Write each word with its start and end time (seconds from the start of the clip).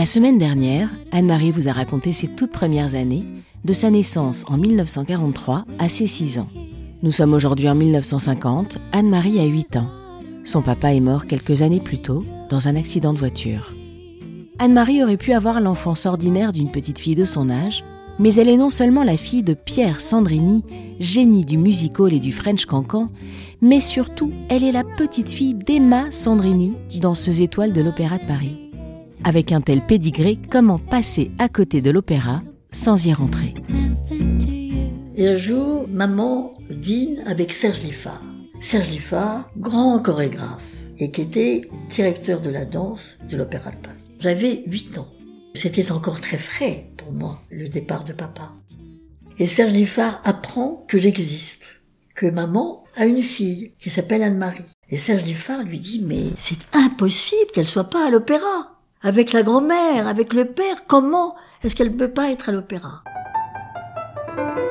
La 0.00 0.06
semaine 0.06 0.38
dernière, 0.38 0.88
Anne-Marie 1.12 1.50
vous 1.50 1.68
a 1.68 1.72
raconté 1.72 2.14
ses 2.14 2.28
toutes 2.28 2.52
premières 2.52 2.94
années, 2.94 3.26
de 3.66 3.74
sa 3.74 3.90
naissance 3.90 4.46
en 4.48 4.56
1943 4.56 5.66
à 5.78 5.90
ses 5.90 6.06
6 6.06 6.38
ans. 6.38 6.48
Nous 7.02 7.10
sommes 7.10 7.34
aujourd'hui 7.34 7.68
en 7.68 7.74
1950, 7.74 8.78
Anne-Marie 8.92 9.40
a 9.40 9.44
8 9.44 9.76
ans. 9.76 9.90
Son 10.42 10.62
papa 10.62 10.94
est 10.94 11.00
mort 11.00 11.26
quelques 11.26 11.60
années 11.60 11.82
plus 11.82 12.00
tôt 12.00 12.24
dans 12.48 12.66
un 12.66 12.76
accident 12.76 13.12
de 13.12 13.18
voiture. 13.18 13.74
Anne-Marie 14.58 15.04
aurait 15.04 15.18
pu 15.18 15.34
avoir 15.34 15.60
l'enfance 15.60 16.06
ordinaire 16.06 16.54
d'une 16.54 16.72
petite 16.72 16.98
fille 16.98 17.14
de 17.14 17.26
son 17.26 17.50
âge, 17.50 17.84
mais 18.18 18.34
elle 18.36 18.48
est 18.48 18.56
non 18.56 18.70
seulement 18.70 19.04
la 19.04 19.18
fille 19.18 19.42
de 19.42 19.52
Pierre 19.52 20.00
Sandrini, 20.00 20.64
génie 20.98 21.44
du 21.44 21.58
musical 21.58 22.14
et 22.14 22.20
du 22.20 22.32
French 22.32 22.64
cancan, 22.64 23.10
mais 23.60 23.80
surtout 23.80 24.32
elle 24.48 24.64
est 24.64 24.72
la 24.72 24.84
petite 24.96 25.28
fille 25.28 25.52
d'Emma 25.52 26.10
Sandrini, 26.10 26.74
danseuse 26.98 27.42
étoile 27.42 27.74
de 27.74 27.82
l'Opéra 27.82 28.16
de 28.16 28.24
Paris. 28.24 28.69
Avec 29.22 29.52
un 29.52 29.60
tel 29.60 29.84
pédigré, 29.84 30.38
comment 30.50 30.78
passer 30.78 31.30
à 31.38 31.48
côté 31.48 31.82
de 31.82 31.90
l'opéra 31.90 32.42
sans 32.72 33.04
y 33.06 33.12
rentrer 33.12 33.54
Et 35.14 35.28
un 35.28 35.36
jour, 35.36 35.86
maman 35.88 36.54
dîne 36.70 37.22
avec 37.26 37.52
Serge 37.52 37.80
Liffard. 37.80 38.22
Serge 38.60 38.88
Liffard, 38.88 39.50
grand 39.58 39.98
chorégraphe, 40.00 40.74
et 40.98 41.10
qui 41.10 41.20
était 41.20 41.68
directeur 41.90 42.40
de 42.40 42.50
la 42.50 42.64
danse 42.64 43.18
de 43.28 43.36
l'Opéra 43.36 43.70
de 43.70 43.76
Paris. 43.76 44.04
J'avais 44.20 44.64
8 44.66 44.98
ans. 44.98 45.08
C'était 45.54 45.92
encore 45.92 46.20
très 46.20 46.38
frais 46.38 46.90
pour 46.96 47.12
moi, 47.12 47.42
le 47.50 47.68
départ 47.68 48.04
de 48.04 48.12
papa. 48.12 48.54
Et 49.38 49.46
Serge 49.46 49.72
Liffard 49.72 50.20
apprend 50.24 50.84
que 50.88 50.96
j'existe, 50.96 51.82
que 52.14 52.26
maman 52.26 52.84
a 52.96 53.04
une 53.06 53.22
fille 53.22 53.74
qui 53.78 53.90
s'appelle 53.90 54.22
Anne-Marie. 54.22 54.72
Et 54.88 54.96
Serge 54.96 55.24
Liffard 55.24 55.62
lui 55.62 55.78
dit, 55.78 56.02
mais 56.06 56.30
c'est 56.38 56.58
impossible 56.72 57.50
qu'elle 57.52 57.66
soit 57.66 57.90
pas 57.90 58.06
à 58.06 58.10
l'opéra. 58.10 58.79
Avec 59.02 59.32
la 59.32 59.42
grand-mère, 59.42 60.06
avec 60.06 60.34
le 60.34 60.44
père, 60.44 60.86
comment 60.86 61.34
est-ce 61.62 61.74
qu'elle 61.74 61.90
ne 61.90 61.96
peut 61.96 62.10
pas 62.10 62.30
être 62.30 62.50
à 62.50 62.52
l'opéra? 62.52 63.02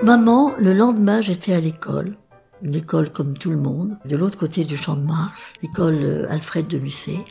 Maman, 0.03 0.53
le 0.59 0.73
lendemain, 0.73 1.19
j'étais 1.19 1.53
à 1.53 1.59
l'école. 1.59 2.15
Une 2.61 2.75
école 2.75 3.11
comme 3.11 3.35
tout 3.35 3.49
le 3.49 3.57
monde, 3.57 3.97
de 4.05 4.15
l'autre 4.15 4.37
côté 4.37 4.65
du 4.65 4.77
champ 4.77 4.95
de 4.95 5.01
Mars, 5.01 5.53
l'école 5.63 6.03
euh, 6.03 6.29
Alfred 6.29 6.67
de 6.67 6.77
Musset. 6.77 7.25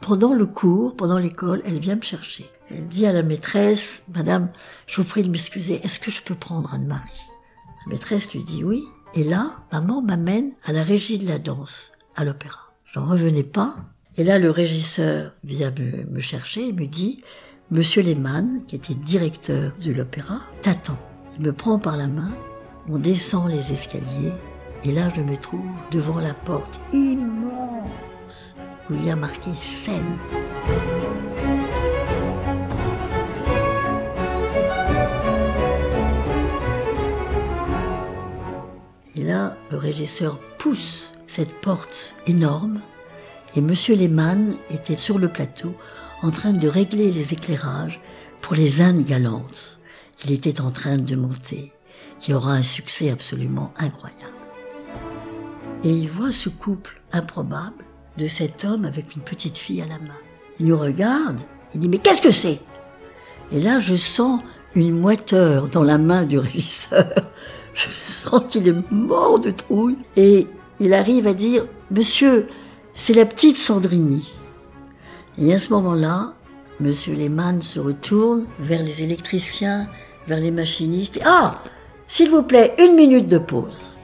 Pendant 0.00 0.32
le 0.32 0.46
cours, 0.46 0.94
pendant 0.94 1.18
l'école, 1.18 1.60
elle 1.66 1.80
vient 1.80 1.96
me 1.96 2.02
chercher. 2.02 2.48
Elle 2.70 2.86
dit 2.86 3.06
à 3.06 3.12
la 3.12 3.24
maîtresse, 3.24 4.04
Madame, 4.14 4.48
je 4.86 5.00
vous 5.00 5.08
prie 5.08 5.24
de 5.24 5.30
m'excuser, 5.30 5.80
est-ce 5.82 5.98
que 5.98 6.12
je 6.12 6.22
peux 6.22 6.36
prendre 6.36 6.72
Anne-Marie? 6.72 7.22
La 7.84 7.92
maîtresse 7.92 8.32
lui 8.32 8.44
dit 8.44 8.62
oui. 8.62 8.84
Et 9.14 9.24
là, 9.24 9.56
maman 9.72 10.02
m'amène 10.02 10.52
à 10.64 10.72
la 10.72 10.84
régie 10.84 11.18
de 11.18 11.26
la 11.26 11.40
danse, 11.40 11.90
à 12.14 12.22
l'opéra. 12.22 12.72
J'en 12.92 13.06
revenais 13.06 13.42
pas. 13.42 13.74
Et 14.16 14.22
là, 14.22 14.38
le 14.38 14.50
régisseur 14.50 15.32
vient 15.42 15.72
me, 16.10 16.20
chercher 16.20 16.68
et 16.68 16.72
me 16.72 16.86
dit, 16.86 17.22
Monsieur 17.70 18.02
Lehmann, 18.02 18.62
qui 18.68 18.76
était 18.76 18.94
directeur 18.94 19.72
de 19.82 19.92
l'opéra, 19.92 20.42
t'attend. 20.62 20.98
Il 21.36 21.44
me 21.44 21.52
prend 21.52 21.80
par 21.80 21.96
la 21.96 22.06
main, 22.06 22.30
on 22.88 22.98
descend 22.98 23.50
les 23.50 23.72
escaliers, 23.72 24.32
et 24.84 24.92
là 24.92 25.10
je 25.16 25.20
me 25.20 25.36
trouve 25.36 25.66
devant 25.90 26.20
la 26.20 26.34
porte 26.34 26.80
immense 26.92 28.54
où 28.88 28.94
il 28.94 29.04
y 29.04 29.10
a 29.10 29.16
marqué 29.16 29.52
scène. 29.52 30.18
Et 39.16 39.24
là, 39.24 39.56
le 39.72 39.78
régisseur 39.78 40.38
pousse 40.58 41.12
cette 41.26 41.54
porte 41.60 42.14
énorme, 42.26 42.80
et 43.56 43.60
Monsieur 43.60 43.94
Lehmann 43.94 44.54
était 44.70 44.96
sur 44.96 45.18
le 45.18 45.28
plateau 45.28 45.74
en 46.22 46.30
train 46.30 46.52
de 46.52 46.68
régler 46.68 47.12
les 47.12 47.32
éclairages 47.32 48.00
pour 48.40 48.54
les 48.54 48.80
Indes 48.80 49.04
galantes 49.04 49.78
qu'il 50.16 50.32
était 50.32 50.60
en 50.60 50.70
train 50.70 50.96
de 50.96 51.16
monter, 51.16 51.72
qui 52.18 52.34
aura 52.34 52.52
un 52.52 52.62
succès 52.62 53.10
absolument 53.10 53.72
incroyable. 53.76 54.20
Et 55.82 55.90
il 55.90 56.08
voit 56.08 56.32
ce 56.32 56.48
couple 56.48 57.00
improbable 57.12 57.84
de 58.16 58.28
cet 58.28 58.64
homme 58.64 58.84
avec 58.84 59.14
une 59.16 59.22
petite 59.22 59.58
fille 59.58 59.82
à 59.82 59.86
la 59.86 59.98
main. 59.98 60.18
Il 60.58 60.66
nous 60.66 60.78
regarde, 60.78 61.40
il 61.74 61.80
dit 61.80 61.88
mais 61.88 61.98
qu'est-ce 61.98 62.22
que 62.22 62.30
c'est? 62.30 62.60
Et 63.52 63.60
là 63.60 63.80
je 63.80 63.94
sens 63.94 64.40
une 64.74 64.98
moiteur 64.98 65.68
dans 65.68 65.82
la 65.82 65.98
main 65.98 66.24
du 66.24 66.38
régisseur. 66.38 67.12
Je 67.74 67.88
sens 68.00 68.42
qu'il 68.48 68.68
est 68.68 68.92
mort 68.92 69.40
de 69.40 69.50
trouille. 69.50 69.98
Et 70.16 70.46
il 70.78 70.94
arrive 70.94 71.26
à 71.26 71.34
dire 71.34 71.66
Monsieur, 71.90 72.46
c'est 72.94 73.12
la 73.12 73.26
petite 73.26 73.58
Sandrini. 73.58 74.32
Et 75.36 75.52
à 75.52 75.58
ce 75.58 75.72
moment-là, 75.72 76.32
Monsieur 76.80 77.14
Lehmann 77.14 77.60
se 77.60 77.80
retourne 77.80 78.44
vers 78.60 78.82
les 78.82 79.02
électriciens, 79.02 79.88
vers 80.26 80.40
les 80.40 80.52
machinistes. 80.52 81.20
Ah 81.24 81.62
S'il 82.06 82.30
vous 82.30 82.42
plaît, 82.42 82.74
une 82.78 82.94
minute 82.94 83.26
de 83.26 83.38
pause. 83.38 83.94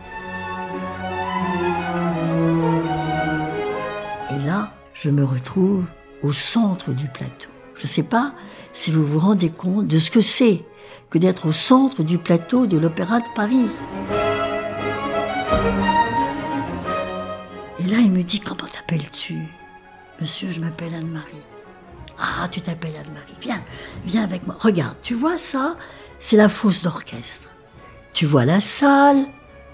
Et 4.31 4.47
là, 4.47 4.73
je 4.93 5.09
me 5.09 5.25
retrouve 5.25 5.85
au 6.23 6.33
centre 6.33 6.93
du 6.93 7.07
plateau. 7.07 7.49
Je 7.77 7.85
ne 7.85 7.89
sais 7.89 8.03
pas 8.03 8.35
si 8.73 8.91
vous 8.91 9.05
vous 9.05 9.21
rendez 9.21 9.51
compte 9.51 9.87
de 9.87 9.99
ce 9.99 10.11
que 10.11 10.21
c'est 10.21 10.65
que 11.09 11.19
d'être 11.19 11.47
au 11.47 11.53
centre 11.53 12.03
du 12.03 12.19
plateau 12.19 12.67
de 12.67 12.77
l'Opéra 12.77 13.21
de 13.21 13.35
Paris. 13.35 13.69
Là, 17.91 17.99
il 17.99 18.11
me 18.11 18.23
dit, 18.23 18.41
comment 18.41 18.69
t'appelles-tu? 18.73 19.37
Monsieur, 20.21 20.51
je 20.51 20.61
m'appelle 20.61 20.95
Anne-Marie. 20.95 21.45
Ah, 22.19 22.49
tu 22.51 22.61
t'appelles 22.61 22.97
Anne-Marie. 22.97 23.37
Viens, 23.41 23.63
viens 24.05 24.23
avec 24.23 24.47
moi. 24.47 24.57
Regarde, 24.61 24.97
tu 25.03 25.15
vois 25.15 25.39
ça? 25.39 25.77
C'est 26.19 26.37
la 26.37 26.49
fosse 26.49 26.83
d'orchestre. 26.83 27.49
Tu 28.13 28.27
vois 28.27 28.45
la 28.45 28.61
salle, 28.61 29.25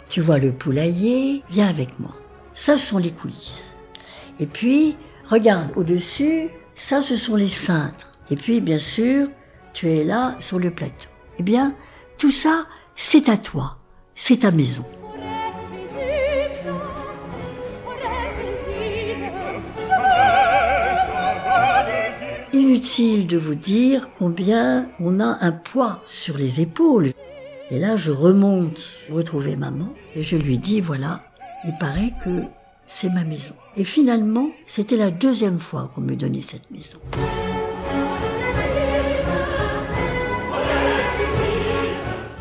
tu 0.09 0.21
vois 0.21 0.39
le 0.39 0.53
poulailler. 0.53 1.43
Viens 1.51 1.69
avec 1.69 1.99
moi. 1.99 2.15
Ça, 2.55 2.79
ce 2.79 2.87
sont 2.87 2.99
les 2.99 3.11
coulisses. 3.11 3.77
Et 4.39 4.47
puis, 4.47 4.97
regarde, 5.29 5.73
au-dessus, 5.77 6.49
ça, 6.75 7.03
ce 7.03 7.17
sont 7.17 7.37
les 7.37 7.49
cintres. 7.49 8.13
Et 8.31 8.37
puis, 8.37 8.61
bien 8.61 8.79
sûr, 8.79 9.29
tu 9.73 9.91
es 9.91 10.05
là 10.05 10.37
sur 10.41 10.59
le 10.59 10.71
plateau. 10.71 11.09
Eh 11.39 11.43
bien, 11.43 11.75
tout 12.19 12.33
ça, 12.33 12.67
c'est 12.95 13.29
à 13.29 13.37
toi. 13.37 13.79
C'est 14.15 14.39
ta 14.39 14.51
maison. 14.51 14.85
Inutile 22.87 23.27
de 23.27 23.37
vous 23.37 23.57
dire 23.57 24.11
combien 24.17 24.89
on 25.01 25.19
a 25.19 25.39
un 25.41 25.51
poids 25.51 26.03
sur 26.07 26.39
les 26.39 26.61
épaules. 26.61 27.11
Et 27.69 27.81
là, 27.81 27.97
je 27.97 28.13
remonte 28.13 28.81
retrouver 29.11 29.57
maman 29.57 29.89
et 30.15 30.23
je 30.23 30.37
lui 30.37 30.57
dis, 30.57 30.81
voilà, 30.81 31.25
il 31.65 31.77
paraît 31.79 32.13
que 32.25 32.43
c'est 32.87 33.09
ma 33.09 33.25
maison. 33.25 33.55
Et 33.75 33.83
finalement, 33.83 34.51
c'était 34.67 34.97
la 34.97 35.11
deuxième 35.11 35.59
fois 35.59 35.91
qu'on 35.93 36.01
me 36.01 36.15
donnait 36.15 36.43
cette 36.43 36.71
maison. 36.71 36.99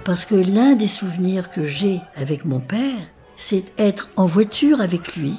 Parce 0.03 0.25
que 0.25 0.35
l'un 0.35 0.75
des 0.75 0.87
souvenirs 0.87 1.49
que 1.49 1.65
j'ai 1.65 2.01
avec 2.15 2.45
mon 2.45 2.59
père, 2.59 3.09
c'est 3.35 3.73
être 3.79 4.09
en 4.15 4.27
voiture 4.27 4.79
avec 4.79 5.15
lui, 5.15 5.33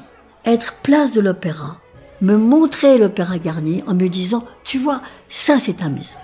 être 0.44 0.74
place 0.82 1.12
de 1.12 1.20
l'opéra, 1.20 1.78
me 2.20 2.36
montrer 2.36 2.98
l'opéra 2.98 3.38
Garnier 3.38 3.84
en 3.86 3.94
me 3.94 4.08
disant, 4.08 4.44
tu 4.64 4.78
vois, 4.78 5.02
ça 5.28 5.58
c'est 5.58 5.74
ta 5.74 5.88
maison. 5.88 6.18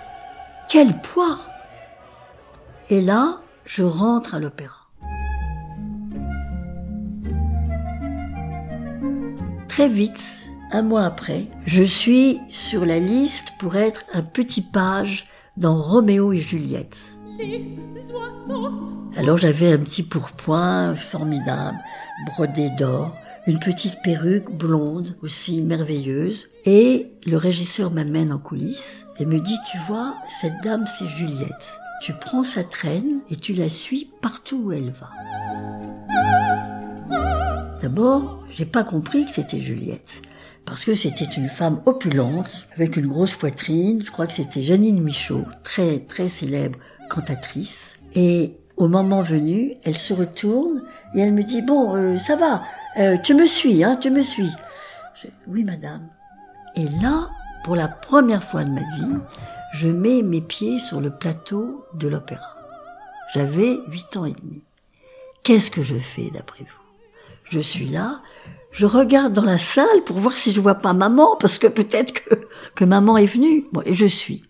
Quel 0.69 0.99
poids 1.01 1.39
Et 2.89 3.01
là, 3.01 3.41
je 3.65 3.83
rentre 3.83 4.35
à 4.35 4.39
l'opéra. 4.39 4.87
Très 9.67 9.89
vite, 9.89 10.41
un 10.71 10.83
mois 10.83 11.03
après, 11.03 11.47
je 11.65 11.83
suis 11.83 12.39
sur 12.49 12.85
la 12.85 12.99
liste 12.99 13.53
pour 13.59 13.75
être 13.75 14.05
un 14.13 14.21
petit 14.21 14.61
page 14.61 15.27
dans 15.57 15.75
Roméo 15.75 16.33
et 16.33 16.39
Juliette. 16.39 16.97
Alors 19.17 19.37
j'avais 19.37 19.71
un 19.71 19.77
petit 19.77 20.03
pourpoint 20.03 20.95
formidable, 20.95 21.77
brodé 22.25 22.69
d'or, 22.77 23.15
une 23.45 23.59
petite 23.59 24.01
perruque 24.01 24.51
blonde 24.51 25.15
aussi 25.21 25.61
merveilleuse. 25.61 26.49
Et 26.65 27.11
le 27.25 27.37
régisseur 27.37 27.91
m'amène 27.91 28.31
en 28.31 28.39
coulisses 28.39 29.05
et 29.19 29.25
me 29.25 29.39
dit, 29.39 29.57
tu 29.69 29.77
vois, 29.87 30.15
cette 30.41 30.61
dame 30.63 30.85
c'est 30.87 31.07
Juliette. 31.07 31.79
Tu 32.01 32.13
prends 32.13 32.43
sa 32.43 32.63
traîne 32.63 33.21
et 33.29 33.35
tu 33.35 33.53
la 33.53 33.69
suis 33.69 34.09
partout 34.21 34.63
où 34.65 34.71
elle 34.71 34.91
va. 34.99 35.09
D'abord, 37.81 38.43
j'ai 38.49 38.65
pas 38.65 38.83
compris 38.83 39.25
que 39.25 39.31
c'était 39.31 39.59
Juliette. 39.59 40.21
Parce 40.65 40.85
que 40.85 40.95
c'était 40.95 41.25
une 41.25 41.49
femme 41.49 41.81
opulente, 41.85 42.67
avec 42.75 42.95
une 42.95 43.07
grosse 43.07 43.35
poitrine. 43.35 44.01
Je 44.05 44.11
crois 44.11 44.27
que 44.27 44.33
c'était 44.33 44.61
Janine 44.61 45.01
Michaud, 45.01 45.43
très, 45.63 45.99
très 45.99 46.29
célèbre 46.29 46.79
cantatrice. 47.09 47.95
Et 48.15 48.55
au 48.77 48.87
moment 48.87 49.21
venu, 49.21 49.75
elle 49.83 49.97
se 49.97 50.13
retourne 50.13 50.83
et 51.13 51.19
elle 51.19 51.33
me 51.33 51.43
dit, 51.43 51.61
bon, 51.61 51.95
euh, 51.95 52.17
ça 52.17 52.37
va, 52.37 52.63
euh, 52.97 53.17
tu 53.17 53.33
me 53.33 53.45
suis, 53.45 53.83
hein, 53.83 53.95
tu 53.95 54.09
me 54.09 54.21
suis. 54.21 54.49
oui, 55.47 55.63
madame. 55.63 56.07
Et 56.75 56.87
là, 57.01 57.29
pour 57.63 57.75
la 57.75 57.87
première 57.87 58.43
fois 58.43 58.63
de 58.63 58.71
ma 58.71 58.81
vie, 58.81 59.17
je 59.73 59.87
mets 59.87 60.21
mes 60.21 60.41
pieds 60.41 60.79
sur 60.79 61.01
le 61.01 61.11
plateau 61.11 61.85
de 61.95 62.07
l'opéra. 62.07 62.57
J'avais 63.33 63.79
huit 63.87 64.15
ans 64.17 64.25
et 64.25 64.33
demi. 64.33 64.61
Qu'est-ce 65.43 65.71
que 65.71 65.83
je 65.83 65.95
fais 65.95 66.29
d'après 66.31 66.63
vous? 66.63 67.49
Je 67.49 67.59
suis 67.59 67.87
là, 67.87 68.21
je 68.71 68.85
regarde 68.85 69.33
dans 69.33 69.43
la 69.43 69.57
salle 69.57 70.03
pour 70.05 70.17
voir 70.17 70.33
si 70.33 70.51
je 70.51 70.61
vois 70.61 70.75
pas 70.75 70.93
maman, 70.93 71.35
parce 71.37 71.57
que 71.57 71.67
peut-être 71.67 72.13
que, 72.13 72.35
que 72.75 72.85
maman 72.85 73.17
est 73.17 73.25
venue. 73.25 73.65
Bon, 73.71 73.81
et 73.85 73.93
je 73.93 74.05
suis. 74.05 74.45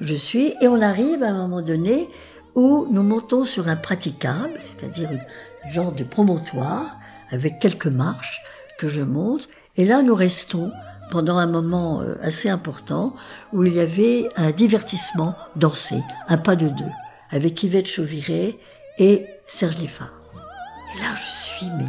Je 0.00 0.14
suis, 0.14 0.54
et 0.60 0.68
on 0.68 0.80
arrive 0.80 1.22
à 1.22 1.28
un 1.28 1.48
moment 1.48 1.62
donné 1.62 2.08
où 2.54 2.86
nous 2.90 3.02
montons 3.02 3.44
sur 3.44 3.68
un 3.68 3.76
praticable, 3.76 4.58
c'est-à-dire 4.58 5.10
un 5.10 5.72
genre 5.72 5.92
de 5.92 6.04
promontoire, 6.04 6.98
avec 7.30 7.58
quelques 7.58 7.86
marches 7.86 8.40
que 8.78 8.88
je 8.88 9.02
monte, 9.02 9.48
et 9.76 9.84
là 9.84 10.02
nous 10.02 10.14
restons 10.14 10.72
pendant 11.10 11.38
un 11.38 11.46
moment 11.46 12.02
euh, 12.02 12.16
assez 12.22 12.48
important 12.48 13.14
où 13.52 13.64
il 13.64 13.74
y 13.74 13.80
avait 13.80 14.28
un 14.36 14.50
divertissement 14.50 15.34
dansé, 15.56 16.02
un 16.28 16.38
pas 16.38 16.56
de 16.56 16.68
deux, 16.68 16.92
avec 17.30 17.62
Yvette 17.62 17.88
Chauviré 17.88 18.58
et 18.98 19.26
Serge 19.46 19.78
Liffard. 19.78 20.12
Et 20.94 21.00
là 21.00 21.14
je 21.14 21.30
suis 21.30 21.70
mais 21.76 21.88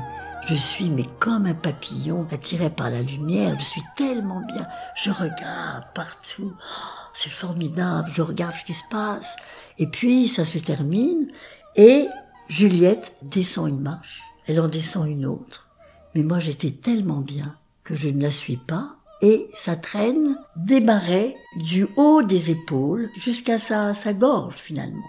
je 0.49 0.55
suis 0.55 0.89
mais 0.89 1.05
comme 1.19 1.45
un 1.45 1.53
papillon 1.53 2.27
attiré 2.31 2.71
par 2.71 2.89
la 2.89 3.03
lumière, 3.03 3.55
je 3.59 3.65
suis 3.65 3.83
tellement 3.95 4.41
bien, 4.47 4.65
je 4.95 5.11
regarde 5.11 5.83
partout, 5.93 6.53
oh, 6.57 7.09
c'est 7.13 7.29
formidable, 7.29 8.09
je 8.15 8.23
regarde 8.23 8.55
ce 8.55 8.65
qui 8.65 8.73
se 8.73 8.83
passe. 8.89 9.35
Et 9.77 9.85
puis 9.85 10.27
ça 10.27 10.45
se 10.45 10.57
termine. 10.57 11.27
Et 11.75 12.07
Juliette 12.47 13.15
descend 13.21 13.69
une 13.69 13.81
marche, 13.81 14.23
elle 14.49 14.59
en 14.59 14.67
descend 14.67 15.07
une 15.07 15.27
autre. 15.27 15.69
Mais 16.15 16.23
moi 16.23 16.39
j'étais 16.39 16.71
tellement 16.71 17.21
bien 17.21 17.55
que 17.83 17.95
je 17.95 18.09
ne 18.09 18.21
la 18.21 18.31
suis 18.31 18.57
pas 18.57 18.95
et 19.21 19.47
sa 19.53 19.75
traîne 19.75 20.37
démarrait 20.55 21.35
du 21.57 21.87
haut 21.97 22.23
des 22.23 22.49
épaules 22.49 23.11
jusqu'à 23.15 23.59
sa, 23.59 23.93
gorge 24.13 24.55
finalement. 24.55 25.05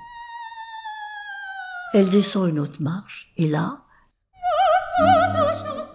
Elle 1.94 2.10
descend 2.10 2.50
une 2.50 2.58
autre 2.58 2.82
marche 2.82 3.32
et 3.38 3.48
là, 3.48 3.81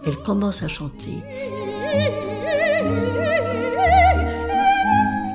elle 0.04 0.16
commence 0.16 0.64
à 0.64 0.68
chanter. 0.68 1.22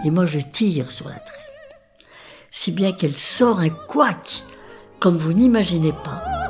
Et 0.03 0.11
moi, 0.11 0.25
je 0.25 0.39
tire 0.39 0.91
sur 0.91 1.07
la 1.07 1.19
traîne. 1.19 1.39
Si 2.49 2.71
bien 2.71 2.91
qu'elle 2.91 3.17
sort 3.17 3.59
un 3.59 3.69
couac, 3.69 4.43
comme 4.99 5.15
vous 5.15 5.31
n'imaginez 5.31 5.93
pas. 5.93 6.40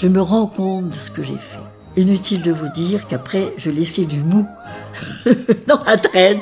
Je 0.00 0.06
me 0.06 0.22
rends 0.22 0.46
compte 0.46 0.90
de 0.90 0.94
ce 0.94 1.10
que 1.10 1.24
j'ai 1.24 1.36
fait. 1.38 1.58
Inutile 1.96 2.42
de 2.42 2.52
vous 2.52 2.68
dire 2.68 3.08
qu'après, 3.08 3.52
je 3.56 3.68
laissais 3.68 4.04
du 4.04 4.22
mou 4.22 4.46
dans 5.66 5.82
la 5.82 5.96
traîne. 5.96 6.38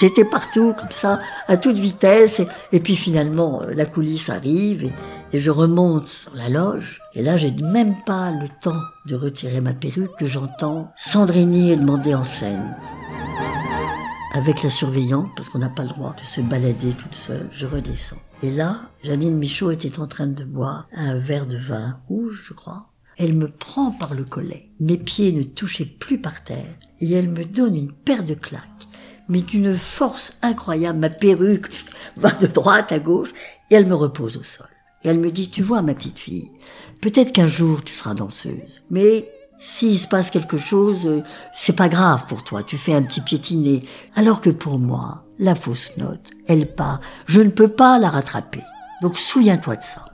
J'étais 0.00 0.24
partout, 0.24 0.72
comme 0.72 0.90
ça, 0.90 1.18
à 1.48 1.58
toute 1.58 1.76
vitesse. 1.76 2.40
Et, 2.72 2.80
puis 2.80 2.96
finalement, 2.96 3.60
la 3.74 3.84
coulisse 3.84 4.30
arrive 4.30 4.84
et, 4.84 4.92
et 5.34 5.38
je 5.38 5.50
remonte 5.50 6.08
sur 6.08 6.34
la 6.34 6.48
loge. 6.48 7.02
Et 7.14 7.20
là, 7.20 7.36
j'ai 7.36 7.52
même 7.52 7.94
pas 8.06 8.30
le 8.30 8.48
temps 8.62 8.80
de 9.04 9.16
retirer 9.16 9.60
ma 9.60 9.74
perruque 9.74 10.16
que 10.18 10.26
j'entends 10.26 10.90
Sandrini 10.96 11.76
demander 11.76 12.14
en 12.14 12.24
scène. 12.24 12.74
Avec 14.32 14.62
la 14.62 14.70
surveillante, 14.70 15.28
parce 15.36 15.50
qu'on 15.50 15.58
n'a 15.58 15.68
pas 15.68 15.82
le 15.82 15.90
droit 15.90 16.14
de 16.18 16.24
se 16.24 16.40
balader 16.40 16.92
toute 16.92 17.14
seule, 17.14 17.50
je 17.52 17.66
redescends. 17.66 18.16
Et 18.42 18.52
là, 18.52 18.82
Janine 19.02 19.36
Michaud 19.36 19.72
était 19.72 19.98
en 19.98 20.06
train 20.06 20.28
de 20.28 20.44
boire 20.44 20.86
un 20.94 21.18
verre 21.18 21.46
de 21.46 21.56
vin 21.56 21.98
rouge, 22.08 22.44
je 22.46 22.54
crois. 22.54 22.92
Elle 23.16 23.32
me 23.32 23.48
prend 23.48 23.90
par 23.90 24.14
le 24.14 24.22
collet. 24.24 24.70
Mes 24.78 24.96
pieds 24.96 25.32
ne 25.32 25.42
touchaient 25.42 25.84
plus 25.84 26.20
par 26.20 26.44
terre. 26.44 26.76
Et 27.00 27.12
elle 27.12 27.30
me 27.30 27.44
donne 27.44 27.74
une 27.74 27.92
paire 27.92 28.22
de 28.22 28.34
claques. 28.34 28.62
Mais 29.28 29.42
d'une 29.42 29.76
force 29.76 30.34
incroyable, 30.40 31.00
ma 31.00 31.10
perruque 31.10 31.68
va 32.16 32.30
de 32.30 32.46
droite 32.46 32.92
à 32.92 33.00
gauche 33.00 33.30
et 33.70 33.74
elle 33.74 33.86
me 33.86 33.96
repose 33.96 34.36
au 34.36 34.44
sol. 34.44 34.68
Et 35.02 35.08
elle 35.08 35.18
me 35.18 35.32
dit, 35.32 35.50
tu 35.50 35.62
vois, 35.62 35.82
ma 35.82 35.94
petite 35.94 36.18
fille, 36.18 36.50
peut-être 37.00 37.32
qu'un 37.32 37.48
jour 37.48 37.82
tu 37.82 37.92
seras 37.92 38.14
danseuse, 38.14 38.82
mais 38.90 39.30
s'il 39.58 39.98
se 39.98 40.08
passe 40.08 40.30
quelque 40.30 40.56
chose, 40.56 41.06
euh, 41.06 41.22
c'est 41.54 41.76
pas 41.76 41.88
grave 41.88 42.26
pour 42.26 42.44
toi, 42.44 42.62
tu 42.62 42.76
fais 42.76 42.94
un 42.94 43.02
petit 43.02 43.20
piétiné. 43.20 43.84
Alors 44.14 44.40
que 44.40 44.50
pour 44.50 44.78
moi, 44.78 45.24
la 45.38 45.54
fausse 45.54 45.96
note, 45.96 46.30
elle 46.46 46.74
part, 46.74 47.00
je 47.26 47.40
ne 47.40 47.50
peux 47.50 47.68
pas 47.68 47.98
la 47.98 48.08
rattraper. 48.08 48.62
Donc 49.02 49.18
souviens-toi 49.18 49.76
de 49.76 49.82
ça. 49.82 50.06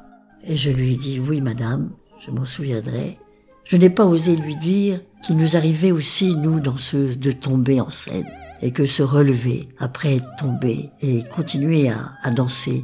Et 0.46 0.56
je 0.56 0.70
lui 0.70 0.96
dis, 0.96 1.20
oui 1.20 1.40
madame, 1.40 1.90
je 2.24 2.30
m'en 2.30 2.44
souviendrai. 2.44 3.18
Je 3.64 3.76
n'ai 3.76 3.90
pas 3.90 4.04
osé 4.04 4.36
lui 4.36 4.56
dire 4.56 5.00
qu'il 5.22 5.36
nous 5.36 5.56
arrivait 5.56 5.92
aussi, 5.92 6.36
nous 6.36 6.60
danseuses, 6.60 7.18
de 7.18 7.32
tomber 7.32 7.80
en 7.80 7.90
scène 7.90 8.28
et 8.60 8.72
que 8.72 8.86
se 8.86 9.02
relever 9.02 9.62
après 9.78 10.16
être 10.16 10.28
tombé 10.38 10.90
et 11.00 11.24
continuer 11.24 11.88
à, 11.88 12.12
à 12.22 12.30
danser, 12.30 12.82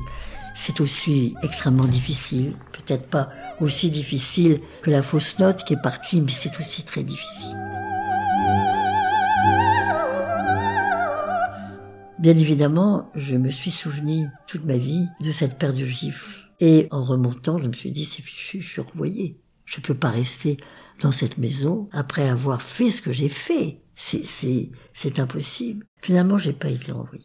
c'est 0.55 0.81
aussi 0.81 1.35
extrêmement 1.43 1.85
difficile. 1.85 2.55
Peut-être 2.73 3.09
pas 3.09 3.31
aussi 3.61 3.91
difficile 3.91 4.61
que 4.83 4.91
la 4.91 5.03
fausse 5.03 5.39
note 5.39 5.65
qui 5.65 5.75
est 5.75 5.83
partie, 5.83 6.21
mais 6.21 6.33
c'est 6.33 6.59
aussi 6.59 6.83
très 6.83 7.03
difficile. 7.03 7.70
Bien 12.21 12.37
évidemment, 12.37 13.11
je 13.15 13.35
me 13.35 13.49
suis 13.49 13.71
souvenu 13.71 14.29
toute 14.47 14.67
ma 14.67 14.77
vie 14.77 15.07
de 15.23 15.33
cette 15.33 15.59
paire 15.59 15.73
de 15.73 15.87
gifles. 15.87 16.37
Et 16.61 16.87
en 16.91 17.03
remontant, 17.03 17.59
je 17.59 17.67
me 17.67 17.73
suis 17.73 17.93
dit, 17.93 18.05
c'est 18.05 18.23
je 18.23 18.63
suis 18.63 18.83
renvoyé. 18.83 19.41
Je 19.65 19.81
peux 19.81 19.95
pas 19.95 20.11
rester 20.11 20.59
dans 21.01 21.13
cette 21.13 21.39
maison 21.39 21.89
après 21.93 22.29
avoir 22.29 22.61
fait 22.61 22.91
ce 22.91 23.01
que 23.01 23.11
j'ai 23.11 23.31
fait. 23.31 23.81
C'est 23.95 25.19
impossible. 25.19 25.87
Finalement, 26.03 26.37
j'ai 26.37 26.53
pas 26.53 26.69
été 26.69 26.93
renvoyé. 26.93 27.25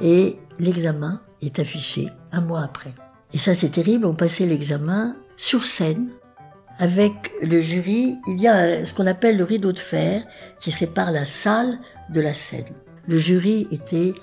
Et 0.00 0.38
l'examen 0.58 1.20
est 1.42 1.58
affiché 1.58 2.08
un 2.30 2.40
mois 2.40 2.62
après. 2.62 2.94
Et 3.34 3.38
ça, 3.38 3.54
c'est 3.54 3.68
terrible. 3.68 4.06
On 4.06 4.14
passait 4.14 4.46
l'examen 4.46 5.14
sur 5.36 5.66
scène 5.66 6.08
avec 6.78 7.32
le 7.42 7.60
jury. 7.60 8.18
Il 8.26 8.40
y 8.40 8.48
a 8.48 8.84
ce 8.84 8.94
qu'on 8.94 9.06
appelle 9.06 9.36
le 9.36 9.44
rideau 9.44 9.72
de 9.72 9.78
fer 9.78 10.24
qui 10.58 10.70
sépare 10.70 11.12
la 11.12 11.24
salle 11.24 11.78
de 12.10 12.20
la 12.20 12.34
scène. 12.34 12.72
Le 13.06 13.18
jury 13.18 13.66
était 13.70 14.14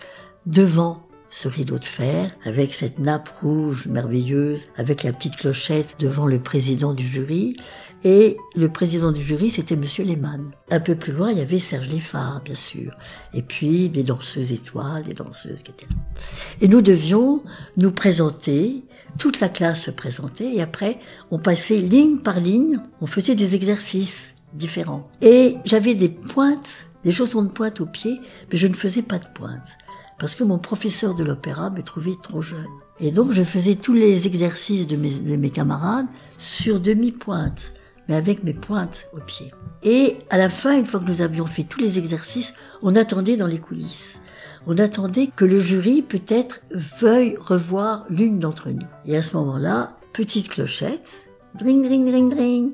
devant 0.46 1.06
ce 1.30 1.48
rideau 1.48 1.78
de 1.78 1.86
fer, 1.86 2.32
avec 2.44 2.74
cette 2.74 2.98
nappe 2.98 3.30
rouge 3.42 3.86
merveilleuse, 3.86 4.68
avec 4.78 5.04
la 5.04 5.14
petite 5.14 5.36
clochette 5.36 5.96
devant 6.00 6.26
le 6.26 6.40
président 6.40 6.94
du 6.94 7.08
jury, 7.08 7.56
et 8.04 8.38
le 8.56 8.70
président 8.70 9.12
du 9.12 9.22
jury, 9.22 9.50
c'était 9.50 9.76
Monsieur 9.76 10.06
Lehmann. 10.06 10.52
Un 10.72 10.80
peu 10.80 10.96
plus 10.96 11.12
loin, 11.12 11.32
il 11.32 11.38
y 11.38 11.42
avait 11.42 11.60
Serge 11.60 11.90
Liffard, 11.90 12.42
bien 12.46 12.56
sûr. 12.56 12.94
Et 13.34 13.42
puis, 13.42 13.90
des 13.90 14.04
danseuses 14.04 14.54
étoiles, 14.54 15.04
des 15.04 15.14
danseuses 15.14 15.64
qui 15.64 15.72
étaient 15.72 15.86
là. 15.86 16.22
Et 16.62 16.70
nous 16.70 16.82
devions 16.82 17.44
nous 17.76 17.92
présenter, 17.92 18.86
toute 19.18 19.40
la 19.40 19.50
classe 19.50 19.84
se 19.84 19.92
présentait, 19.92 20.54
et 20.56 20.62
après, 20.62 21.00
on 21.32 21.40
passait 21.40 21.78
ligne 21.78 22.20
par 22.20 22.40
ligne, 22.40 22.80
on 23.02 23.06
faisait 23.06 23.36
des 23.36 23.56
exercices 23.56 24.36
différents. 24.54 25.10
Et 25.22 25.58
j'avais 25.66 25.96
des 25.96 26.10
pointes, 26.10 26.90
des 27.04 27.12
chaussons 27.12 27.44
de 27.44 27.50
pointe 27.50 27.82
aux 27.82 27.86
pieds, 27.86 28.20
mais 28.52 28.58
je 28.58 28.68
ne 28.68 28.74
faisais 28.74 29.02
pas 29.02 29.20
de 29.20 29.28
pointe. 29.34 29.78
Parce 30.20 30.36
que 30.36 30.44
mon 30.44 30.58
professeur 30.58 31.16
de 31.16 31.24
l'opéra 31.24 31.70
me 31.70 31.82
trouvait 31.82 32.18
trop 32.22 32.42
jeune. 32.42 32.66
Et 33.00 33.12
donc, 33.12 33.32
je 33.32 33.44
faisais 33.44 33.76
tous 33.76 33.94
les 33.94 34.28
exercices 34.28 34.86
de 34.88 34.98
mes, 34.98 35.12
de 35.12 35.36
mes 35.38 35.50
camarades 35.50 36.08
sur 36.38 36.80
demi-pointe 36.80 37.74
mais 38.10 38.16
avec 38.16 38.44
mes 38.44 38.54
pointes 38.54 39.08
aux 39.14 39.22
pieds. 39.22 39.52
Et 39.84 40.18
à 40.32 40.38
la 40.38 40.50
fin, 40.50 40.78
une 40.78 40.88
fois 40.88 41.00
que 41.00 41.06
nous 41.06 41.22
avions 41.22 41.46
fait 41.46 41.64
tous 41.64 41.80
les 41.80 42.00
exercices, 42.00 42.54
on 42.82 42.96
attendait 42.96 43.38
dans 43.38 43.48
les 43.48 43.60
coulisses. 43.60 44.19
On 44.68 44.78
attendait 44.78 45.28
que 45.28 45.46
le 45.46 45.60
jury 45.60 46.02
peut-être 46.02 46.62
veuille 47.00 47.38
revoir 47.40 48.06
l'une 48.10 48.40
d'entre 48.40 48.70
nous. 48.70 48.88
Et 49.06 49.16
à 49.16 49.22
ce 49.22 49.36
moment-là, 49.38 49.98
petite 50.14 50.50
clochette, 50.50 51.30
dring, 51.58 51.84
dring, 51.84 52.10
dring, 52.10 52.34
dring. 52.34 52.74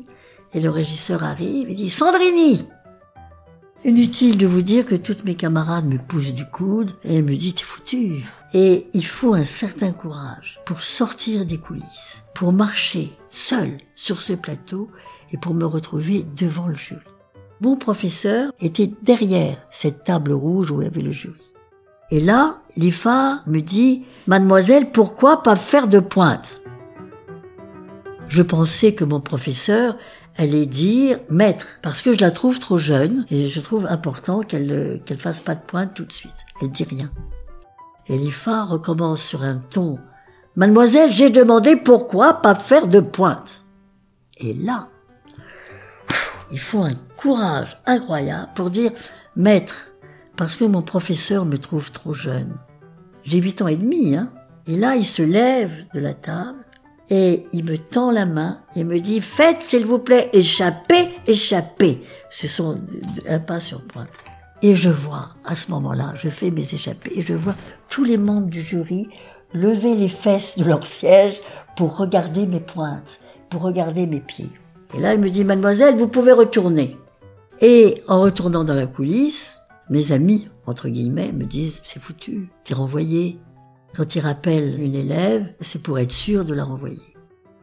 Et 0.53 0.59
le 0.59 0.69
régisseur 0.69 1.23
arrive 1.23 1.69
et 1.69 1.73
dit 1.73 1.89
Sandrini 1.89 2.65
Inutile 3.83 4.37
de 4.37 4.47
vous 4.47 4.63
dire 4.63 4.85
que 4.85 4.95
toutes 4.95 5.25
mes 5.25 5.35
camarades 5.35 5.85
me 5.85 5.99
poussent 5.99 6.33
du 6.33 6.45
coude 6.45 6.93
et 7.03 7.21
me 7.21 7.35
disent 7.35 7.55
T'es 7.55 7.63
foutu. 7.63 8.23
Et 8.53 8.87
il 8.93 9.05
faut 9.05 9.35
un 9.35 9.43
certain 9.43 9.91
courage 9.91 10.59
pour 10.65 10.81
sortir 10.81 11.45
des 11.45 11.59
coulisses, 11.59 12.23
pour 12.33 12.51
marcher 12.51 13.11
seul 13.29 13.77
sur 13.95 14.21
ce 14.21 14.33
plateau 14.33 14.89
et 15.31 15.37
pour 15.37 15.53
me 15.53 15.65
retrouver 15.65 16.25
devant 16.35 16.67
le 16.67 16.73
jury. 16.73 17.01
Mon 17.61 17.75
professeur 17.75 18.51
était 18.59 18.91
derrière 19.03 19.57
cette 19.71 20.03
table 20.03 20.31
rouge 20.31 20.71
où 20.71 20.81
il 20.81 20.85
y 20.85 20.87
avait 20.87 21.01
le 21.01 21.11
jury. 21.11 21.54
Et 22.11 22.21
là, 22.21 22.57
l'IFA 22.75 23.41
me 23.47 23.61
dit, 23.61 24.05
Mademoiselle, 24.27 24.91
pourquoi 24.91 25.43
pas 25.43 25.55
faire 25.55 25.87
de 25.87 25.99
pointe? 25.99 26.61
Je 28.27 28.41
pensais 28.41 28.93
que 28.93 29.03
mon 29.05 29.21
professeur 29.21 29.97
allait 30.37 30.65
dire 30.65 31.19
maître, 31.29 31.79
parce 31.81 32.01
que 32.01 32.13
je 32.13 32.19
la 32.19 32.31
trouve 32.31 32.59
trop 32.59 32.77
jeune 32.77 33.25
et 33.29 33.49
je 33.49 33.59
trouve 33.59 33.85
important 33.87 34.41
qu'elle 34.41 35.01
qu'elle 35.05 35.19
fasse 35.19 35.39
pas 35.39 35.55
de 35.55 35.61
pointe 35.61 35.93
tout 35.93 36.05
de 36.05 36.11
suite. 36.11 36.45
Elle 36.61 36.71
dit 36.71 36.83
rien. 36.83 37.11
Et 38.07 38.17
l'IFA 38.17 38.65
recommence 38.65 39.21
sur 39.21 39.43
un 39.43 39.55
ton, 39.55 39.97
Mademoiselle, 40.55 41.11
j'ai 41.11 41.29
demandé 41.29 41.75
pourquoi 41.75 42.35
pas 42.35 42.55
faire 42.55 42.87
de 42.87 43.01
pointe. 43.01 43.65
Et 44.37 44.53
là, 44.53 44.87
il 46.49 46.59
faut 46.59 46.83
un 46.83 46.95
courage 47.17 47.77
incroyable 47.85 48.51
pour 48.55 48.69
dire 48.69 48.91
maître, 49.35 49.91
parce 50.37 50.55
que 50.55 50.65
mon 50.65 50.81
professeur 50.81 51.45
me 51.45 51.57
trouve 51.57 51.91
trop 51.91 52.13
jeune. 52.13 52.55
J'ai 53.23 53.39
huit 53.39 53.61
ans 53.61 53.67
et 53.67 53.77
demi, 53.77 54.15
hein. 54.15 54.31
Et 54.67 54.77
là, 54.77 54.95
il 54.95 55.05
se 55.05 55.21
lève 55.21 55.71
de 55.93 55.99
la 55.99 56.13
table 56.13 56.57
et 57.09 57.45
il 57.53 57.65
me 57.65 57.77
tend 57.77 58.09
la 58.09 58.25
main 58.25 58.61
et 58.75 58.83
me 58.83 58.99
dit 58.99 59.21
faites 59.21 59.61
s'il 59.61 59.85
vous 59.85 59.99
plaît 59.99 60.29
échappez, 60.33 61.09
échappez. 61.27 62.01
Ce 62.31 62.47
sont 62.47 62.79
un 63.29 63.39
pas 63.39 63.59
sur 63.59 63.81
pointe. 63.83 64.09
Et 64.63 64.75
je 64.75 64.89
vois, 64.89 65.29
à 65.45 65.55
ce 65.55 65.69
moment-là, 65.71 66.13
je 66.15 66.29
fais 66.29 66.49
mes 66.49 66.73
échappées 66.73 67.11
et 67.15 67.21
je 67.21 67.33
vois 67.33 67.55
tous 67.89 68.03
les 68.03 68.17
membres 68.17 68.47
du 68.47 68.61
jury 68.61 69.07
lever 69.53 69.95
les 69.95 70.09
fesses 70.09 70.57
de 70.57 70.63
leur 70.63 70.83
siège 70.85 71.41
pour 71.77 71.97
regarder 71.97 72.47
mes 72.47 72.59
pointes, 72.59 73.19
pour 73.49 73.61
regarder 73.61 74.07
mes 74.07 74.19
pieds. 74.19 74.49
Et 74.95 74.99
là, 74.99 75.13
il 75.13 75.19
me 75.19 75.29
dit, 75.29 75.43
mademoiselle, 75.43 75.95
vous 75.95 76.07
pouvez 76.07 76.31
retourner. 76.31 76.97
Et 77.61 78.03
en 78.07 78.21
retournant 78.21 78.63
dans 78.63 78.73
la 78.73 78.87
coulisse, 78.87 79.54
mes 79.89 80.11
amis, 80.11 80.49
entre 80.65 80.89
guillemets, 80.89 81.31
me 81.31 81.45
disent, 81.45 81.81
c'est 81.83 81.99
foutu, 81.99 82.49
t'es 82.63 82.73
renvoyé. 82.73 83.39
Quand 83.95 84.15
il 84.15 84.21
rappelle 84.21 84.81
une 84.81 84.95
élève, 84.95 85.53
c'est 85.61 85.81
pour 85.81 85.99
être 85.99 86.11
sûr 86.11 86.43
de 86.43 86.53
la 86.53 86.63
renvoyer. 86.63 87.15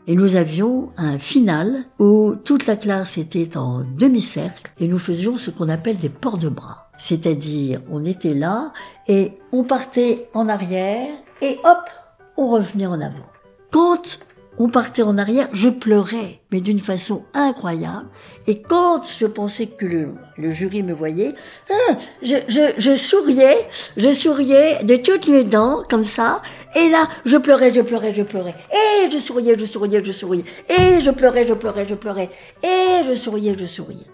Et 0.06 0.16
nous 0.16 0.34
avions 0.34 0.90
un 0.96 1.18
final 1.18 1.84
où 1.98 2.34
toute 2.44 2.66
la 2.66 2.76
classe 2.76 3.18
était 3.18 3.56
en 3.56 3.84
demi-cercle 3.84 4.72
et 4.78 4.88
nous 4.88 4.98
faisions 4.98 5.36
ce 5.36 5.50
qu'on 5.50 5.68
appelle 5.68 5.98
des 5.98 6.08
ports 6.08 6.38
de 6.38 6.48
bras. 6.48 6.90
C'est-à-dire, 6.96 7.80
on 7.90 8.04
était 8.04 8.34
là 8.34 8.72
et 9.06 9.38
on 9.52 9.62
partait 9.62 10.28
en 10.34 10.48
arrière 10.48 11.08
et 11.40 11.58
hop, 11.64 11.88
on 12.36 12.50
revenait 12.50 12.86
en 12.86 13.00
avant. 13.00 13.26
Quand 13.70 14.20
on 14.58 14.68
partait 14.68 15.02
en 15.02 15.16
arrière, 15.16 15.48
je 15.52 15.68
pleurais, 15.68 16.40
mais 16.50 16.60
d'une 16.60 16.78
façon 16.78 17.24
incroyable. 17.32 18.06
Et 18.46 18.60
quand 18.60 19.02
je 19.18 19.26
pensais 19.26 19.66
que 19.66 20.10
le, 20.36 20.50
jury 20.50 20.82
me 20.82 20.92
voyait, 20.92 21.34
hein, 21.70 21.96
je, 22.22 22.36
je, 22.48 22.72
je, 22.76 22.94
souriais, 22.94 23.56
je 23.96 24.12
souriais 24.12 24.84
de 24.84 24.96
toutes 24.96 25.28
mes 25.28 25.44
dents, 25.44 25.82
comme 25.88 26.04
ça. 26.04 26.42
Et 26.76 26.90
là, 26.90 27.08
je 27.24 27.36
pleurais, 27.38 27.72
je 27.72 27.80
pleurais, 27.80 28.14
je 28.14 28.22
pleurais. 28.22 28.54
Et 28.70 29.10
je 29.10 29.18
souriais, 29.18 29.56
je 29.58 29.64
souriais, 29.64 30.04
je 30.04 30.12
souriais. 30.12 30.44
Et 30.68 31.00
je 31.00 31.10
pleurais, 31.10 31.46
je 31.46 31.54
pleurais, 31.54 31.86
je 31.88 31.94
pleurais. 31.94 32.30
Et 32.62 33.04
je 33.08 33.14
souriais, 33.14 33.56
je 33.58 33.66
souriais. 33.66 34.06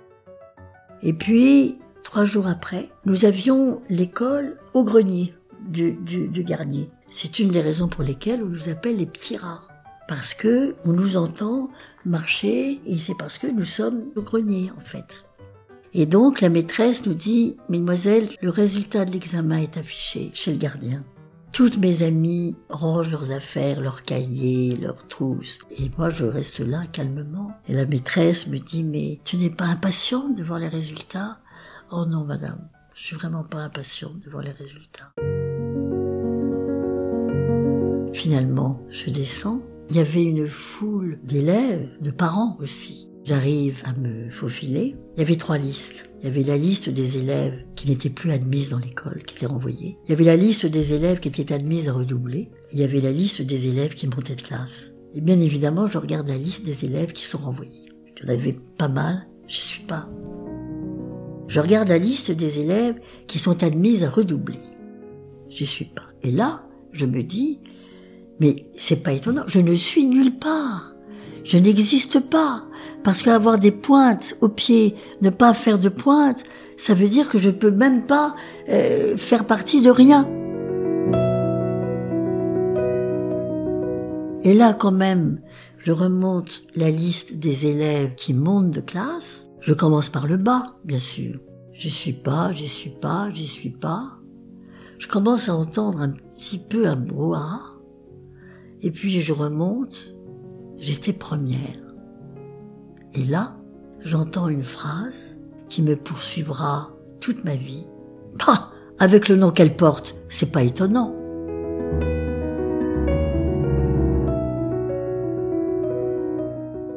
Et 1.03 1.13
puis, 1.13 1.79
trois 2.05 2.25
jours 2.25 2.47
après, 2.47 2.89
nous 3.07 3.25
avions 3.25 3.83
l'école 3.89 4.57
au 4.73 4.85
grenier 4.85 5.35
du, 5.67 5.93
du, 5.93 6.29
du 6.29 6.45
garnier. 6.45 6.91
C'est 7.11 7.39
une 7.39 7.51
des 7.51 7.61
raisons 7.61 7.89
pour 7.89 8.05
lesquelles 8.05 8.43
on 8.43 8.49
nous 8.49 8.69
appelle 8.69 8.99
les 8.99 9.07
petits 9.07 9.37
rats 9.37 9.68
parce 10.09 10.35
que 10.35 10.75
on 10.85 10.93
nous 10.93 11.17
entend 11.17 11.71
marcher 12.05 12.81
et 12.87 12.99
c'est 12.99 13.17
parce 13.17 13.39
que 13.39 13.47
nous 13.47 13.65
sommes 13.65 14.07
au 14.17 14.23
grenier 14.23 14.73
en 14.77 14.81
fait. 14.81 15.25
Et 15.95 16.07
donc 16.07 16.41
la 16.41 16.49
maîtresse 16.49 17.07
nous 17.07 17.15
dit, 17.15 17.57
Mademoiselle, 17.69 18.31
le 18.43 18.51
résultat 18.51 19.05
de 19.05 19.13
l'examen 19.13 19.59
est 19.59 19.77
affiché 19.77 20.31
chez 20.35 20.53
le 20.53 20.59
gardien. 20.59 21.05
Toutes 21.53 21.79
mes 21.79 22.03
amies 22.03 22.57
rangent 22.69 23.11
leurs 23.11 23.33
affaires, 23.33 23.81
leurs 23.81 24.03
cahiers, 24.03 24.77
leurs 24.77 25.07
trousses. 25.09 25.59
Et 25.71 25.91
moi, 25.97 26.11
je 26.11 26.25
reste 26.25 26.61
là 26.61 26.83
calmement. 26.93 27.53
Et 27.67 27.73
la 27.73 27.87
maîtresse 27.87 28.47
me 28.49 28.59
dit, 28.59 28.85
mais 28.85 29.19
tu 29.25 29.39
n'es 29.39 29.51
pas 29.51 29.65
impatiente 29.65 30.37
de 30.37 30.45
voir 30.45 30.59
les 30.59 30.69
résultats? 30.69 31.39
Oh 31.91 32.05
non, 32.05 32.25
madame, 32.25 32.69
je 32.95 33.03
suis 33.03 33.17
vraiment 33.17 33.45
pas 33.45 33.59
impatiente 33.59 34.21
de 34.21 34.31
voir 34.31 34.43
les 34.43 34.53
résultats. 34.53 35.11
Finalement, 38.13 38.83
je 38.91 39.11
descends 39.11 39.63
il 39.91 39.97
y 39.97 40.01
avait 40.01 40.25
une 40.25 40.49
foule 40.49 41.19
d'élèves, 41.25 41.89
de 42.01 42.11
parents 42.11 42.57
aussi. 42.61 43.09
J'arrive 43.25 43.83
à 43.85 43.93
me 43.93 44.31
faufiler. 44.31 44.97
Il 45.17 45.21
y 45.21 45.23
avait 45.23 45.37
trois 45.37 45.59
listes. 45.59 46.11
Il 46.21 46.25
y 46.25 46.29
avait 46.29 46.43
la 46.43 46.57
liste 46.57 46.89
des 46.89 47.19
élèves 47.19 47.65
qui 47.75 47.89
n'étaient 47.89 48.11
plus 48.11 48.31
admises 48.31 48.71
dans 48.71 48.79
l'école, 48.79 49.23
qui 49.25 49.37
étaient 49.37 49.47
renvoyés. 49.47 49.99
Il 50.05 50.11
y 50.11 50.13
avait 50.13 50.25
la 50.25 50.37
liste 50.37 50.67
des 50.67 50.95
élèves 50.95 51.21
qui 51.21 51.29
étaient 51.29 51.53
admises 51.53 51.89
à 51.89 51.93
redoubler. 51.93 52.51
Il 52.73 52.79
y 52.79 52.85
avait 52.85 53.01
la 53.01 53.13
liste 53.13 53.43
des 53.43 53.69
élèves 53.69 53.95
qui 53.95 54.07
montaient 54.07 54.35
de 54.35 54.43
classe. 54.43 54.93
Et 55.15 55.21
bien 55.21 55.41
évidemment, 55.41 55.87
je 55.87 55.99
regarde 55.99 56.29
la 56.29 56.39
liste 56.39 56.65
des 56.65 56.85
élèves 56.85 57.13
qui 57.13 57.25
sont 57.25 57.39
renvoyés. 57.39 57.93
J'en 58.21 58.29
avais 58.29 58.59
pas 58.77 58.89
mal, 58.89 59.29
je 59.47 59.57
suis 59.57 59.85
pas. 59.85 60.09
Je 61.49 61.61
regarde 61.61 61.89
la 61.89 61.99
liste 61.99 62.31
des 62.31 62.61
élèves 62.61 63.01
qui 63.27 63.39
sont 63.39 63.63
admises 63.63 64.05
à 64.05 64.11
redoubler. 64.11 64.59
J'y 65.49 65.67
suis 65.67 65.87
pas. 65.87 66.05
Et 66.23 66.31
là, 66.31 66.67
je 66.93 67.07
me 67.07 67.23
dis, 67.23 67.61
mais 68.41 68.67
c'est 68.77 69.03
pas 69.03 69.13
étonnant, 69.13 69.45
je 69.47 69.61
ne 69.61 69.75
suis 69.75 70.05
nulle 70.05 70.39
part. 70.39 70.95
Je 71.45 71.59
n'existe 71.59 72.21
pas. 72.21 72.65
Parce 73.03 73.23
qu'avoir 73.23 73.59
des 73.59 73.71
pointes 73.71 74.37
au 74.41 74.49
pied, 74.49 74.97
ne 75.23 75.31
pas 75.31 75.55
faire 75.55 75.79
de 75.79 75.89
pointes, 75.89 76.45
ça 76.77 76.95
veut 76.95 77.09
dire 77.09 77.29
que 77.29 77.39
je 77.39 77.51
peux 77.51 77.71
même 77.71 78.07
pas 78.07 78.35
euh, 78.69 79.17
faire 79.17 79.47
partie 79.47 79.81
de 79.81 79.91
rien. 79.91 80.29
Et 84.45 84.55
là, 84.55 84.75
quand 84.75 84.93
même, 84.93 85.41
je 85.79 85.93
remonte 85.93 86.63
la 86.75 86.91
liste 86.91 87.39
des 87.39 87.67
élèves 87.67 88.15
qui 88.15 88.35
montent 88.35 88.71
de 88.71 88.81
classe. 88.81 89.47
Je 89.61 89.73
commence 89.73 90.09
par 90.09 90.27
le 90.27 90.37
bas, 90.37 90.77
bien 90.85 90.99
sûr. 90.99 91.41
J'y 91.73 91.91
suis 91.91 92.13
pas, 92.13 92.53
j'y 92.53 92.69
suis 92.69 92.91
pas, 92.91 93.31
j'y 93.33 93.47
suis 93.47 93.71
pas. 93.71 94.19
Je 94.99 95.07
commence 95.07 95.49
à 95.49 95.55
entendre 95.55 96.01
un 96.01 96.11
petit 96.11 96.59
peu 96.59 96.87
un 96.87 96.97
brouhaha. 96.97 97.68
Et 98.83 98.91
puis 98.91 99.21
je 99.21 99.33
remonte, 99.33 100.15
j'étais 100.77 101.13
première. 101.13 101.79
Et 103.15 103.25
là, 103.25 103.57
j'entends 104.01 104.49
une 104.49 104.63
phrase 104.63 105.41
qui 105.69 105.83
me 105.83 105.97
poursuivra 105.97 106.91
toute 107.21 107.45
ma 107.45 107.57
vie. 107.57 107.87
Avec 109.01 109.29
le 109.29 109.37
nom 109.37 109.51
qu'elle 109.51 109.77
porte, 109.77 110.17
c'est 110.29 110.53
pas 110.53 110.63
étonnant. 110.63 111.15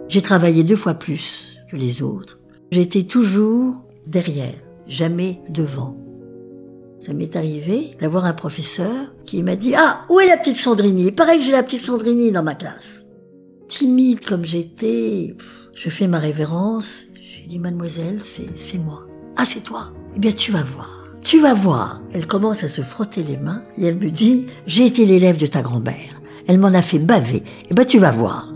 J'ai 0.08 0.22
travaillé 0.22 0.64
deux 0.64 0.76
fois 0.76 0.96
plus 0.96 1.58
que 1.70 1.78
les 1.78 2.04
autres. 2.04 2.40
J'étais 2.72 3.04
toujours 3.04 3.84
derrière, 4.08 4.56
jamais 4.88 5.42
devant. 5.50 5.96
Ça 7.06 7.14
m'est 7.14 7.36
arrivé 7.36 7.98
d'avoir 8.00 8.26
un 8.26 8.34
professeur 8.34 9.12
qui 9.26 9.42
m'a 9.42 9.56
dit 9.56 9.74
Ah, 9.76 10.04
où 10.10 10.20
est 10.20 10.28
la 10.28 10.38
petite 10.38 10.58
Sandrini? 10.58 11.08
Il 11.08 11.16
paraît 11.16 11.38
que 11.38 11.44
j'ai 11.44 11.52
la 11.52 11.64
petite 11.64 11.82
Sandrini 11.82 12.32
dans 12.32 12.44
ma 12.44 12.54
classe. 12.54 13.06
Timide 13.68 14.24
comme 14.24 14.46
j'étais, 14.46 15.36
je 15.74 15.90
fais 15.90 16.08
ma 16.08 16.20
révérence. 16.20 17.06
Je 17.16 17.40
lui 17.40 17.48
dis 17.48 17.60
Mademoiselle, 17.60 18.20
c'est 18.22 18.78
moi. 18.78 19.08
Ah, 19.36 19.46
c'est 19.46 19.64
toi? 19.64 19.92
Eh 20.16 20.20
bien, 20.20 20.32
tu 20.32 20.52
vas 20.52 20.62
voir. 20.62 21.08
Tu 21.24 21.40
vas 21.40 21.56
voir. 21.56 22.02
Elle 22.14 22.28
commence 22.28 22.64
à 22.64 22.68
se 22.68 22.82
frotter 22.82 23.24
les 23.24 23.38
mains 23.38 23.64
et 23.78 23.86
elle 23.86 23.98
me 23.98 24.12
dit 24.12 24.46
J'ai 24.68 24.86
été 24.86 25.06
l'élève 25.06 25.38
de 25.38 25.48
ta 25.48 25.64
grand-mère. 25.64 26.22
Elle 26.48 26.60
m'en 26.60 26.68
a 26.68 26.84
fait 26.84 27.00
baver. 27.00 27.42
Eh 27.70 27.74
bien, 27.74 27.86
tu 27.86 27.98
vas 27.98 28.12
voir. 28.12 28.54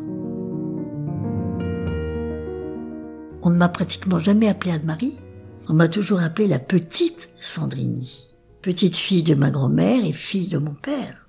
On 3.41 3.49
ne 3.49 3.55
m'a 3.55 3.69
pratiquement 3.69 4.19
jamais 4.19 4.49
appelé 4.49 4.71
Anne-Marie. 4.71 5.19
On 5.67 5.73
m'a 5.73 5.87
toujours 5.87 6.21
appelé 6.21 6.47
la 6.47 6.59
petite 6.59 7.29
Sandrini 7.39 8.24
petite 8.65 8.97
fille 8.97 9.21
de 9.21 9.35
ma 9.35 9.51
grand-mère 9.51 10.03
et 10.03 10.11
fille 10.11 10.47
de 10.47 10.57
mon 10.57 10.73
père. 10.73 11.27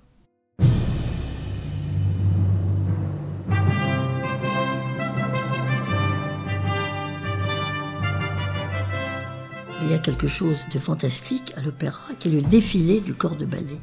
Il 9.83 9.91
y 9.91 9.93
a 9.93 9.99
quelque 9.99 10.27
chose 10.27 10.65
de 10.73 10.79
fantastique 10.79 11.53
à 11.59 11.61
l'opéra 11.61 12.05
qui 12.19 12.29
est 12.29 12.31
le 12.31 12.41
défilé 12.41 13.01
du 13.01 13.13
corps 13.13 13.37
de 13.37 13.45
ballet. 13.45 13.83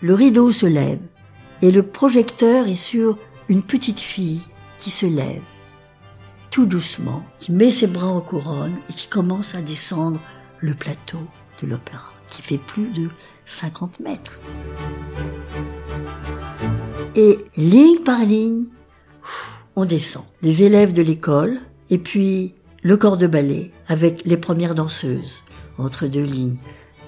Le 0.00 0.14
rideau 0.14 0.52
se 0.52 0.66
lève 0.66 1.00
et 1.62 1.72
le 1.72 1.82
projecteur 1.82 2.68
est 2.68 2.76
sur 2.76 3.18
une 3.48 3.64
petite 3.64 3.98
fille 3.98 4.42
qui 4.78 4.92
se 4.92 5.06
lève 5.06 5.42
tout 6.52 6.66
doucement, 6.66 7.24
qui 7.40 7.50
met 7.50 7.72
ses 7.72 7.88
bras 7.88 8.06
en 8.06 8.20
couronne 8.20 8.76
et 8.88 8.92
qui 8.92 9.08
commence 9.08 9.56
à 9.56 9.62
descendre 9.62 10.20
le 10.60 10.74
plateau 10.74 11.18
de 11.60 11.66
l'opéra. 11.66 12.13
Qui 12.28 12.42
fait 12.42 12.58
plus 12.58 12.88
de 12.88 13.08
50 13.46 14.00
mètres. 14.00 14.40
Et 17.16 17.38
ligne 17.56 18.02
par 18.04 18.24
ligne, 18.24 18.64
on 19.76 19.84
descend. 19.84 20.24
Les 20.42 20.62
élèves 20.62 20.92
de 20.92 21.02
l'école, 21.02 21.58
et 21.90 21.98
puis 21.98 22.54
le 22.82 22.96
corps 22.96 23.16
de 23.16 23.26
ballet 23.26 23.70
avec 23.88 24.22
les 24.24 24.36
premières 24.36 24.74
danseuses, 24.74 25.42
entre 25.78 26.06
deux 26.06 26.24
lignes. 26.24 26.56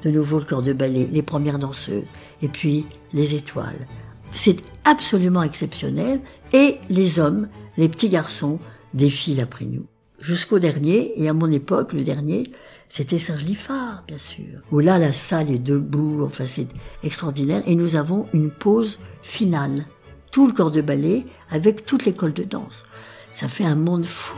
De 0.03 0.11
nouveau 0.11 0.39
le 0.39 0.45
corps 0.45 0.63
de 0.63 0.73
ballet, 0.73 1.09
les 1.11 1.23
premières 1.23 1.59
danseuses, 1.59 2.05
et 2.43 2.49
puis 2.49 2.87
les 3.13 3.35
étoiles. 3.35 3.87
C'est 4.33 4.63
absolument 4.85 5.43
exceptionnel, 5.43 6.21
et 6.53 6.77
les 6.89 7.19
hommes, 7.19 7.49
les 7.77 7.89
petits 7.89 8.09
garçons, 8.09 8.59
défilent 8.95 9.41
après 9.41 9.65
nous. 9.65 9.87
Jusqu'au 10.21 10.59
dernier, 10.59 11.21
et 11.21 11.29
à 11.29 11.33
mon 11.33 11.51
époque, 11.51 11.93
le 11.93 12.05
dernier, 12.05 12.51
c'était 12.89 13.19
Serge 13.19 13.43
Liffard, 13.45 14.05
bien 14.07 14.19
sûr. 14.19 14.61
Où 14.73 14.81
là, 14.81 14.99
la 14.99 15.13
salle 15.13 15.51
est 15.51 15.59
debout, 15.59 16.25
enfin 16.25 16.47
c'est 16.47 16.69
extraordinaire, 17.03 17.63
et 17.67 17.75
nous 17.75 17.97
avons 17.97 18.27
une 18.33 18.51
pause 18.51 18.99
finale 19.23 19.85
tout 20.31 20.47
le 20.47 20.53
corps 20.53 20.71
de 20.71 20.83
ballet 20.83 21.25
avec 21.51 21.87
toute 21.87 22.05
l'école 22.05 22.33
de 22.33 22.43
danse. 22.43 22.85
Ça 23.33 23.49
fait 23.49 23.65
un 23.65 23.75
monde 23.75 24.05
fou. 24.05 24.37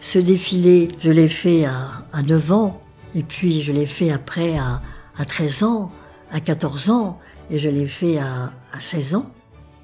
Ce 0.00 0.18
défilé, 0.18 0.88
je 1.00 1.10
l'ai 1.10 1.28
fait 1.28 1.66
à, 1.66 2.04
à 2.12 2.22
9 2.22 2.52
ans, 2.52 2.82
et 3.14 3.22
puis 3.22 3.62
je 3.62 3.72
l'ai 3.72 3.86
fait 3.86 4.10
après 4.10 4.56
à, 4.56 4.80
à 5.18 5.24
13 5.24 5.62
ans, 5.64 5.92
à 6.30 6.40
14 6.40 6.88
ans, 6.90 7.18
et 7.50 7.58
je 7.58 7.68
l'ai 7.68 7.86
fait 7.86 8.18
à, 8.18 8.52
à 8.72 8.80
16 8.80 9.16
ans. 9.16 9.30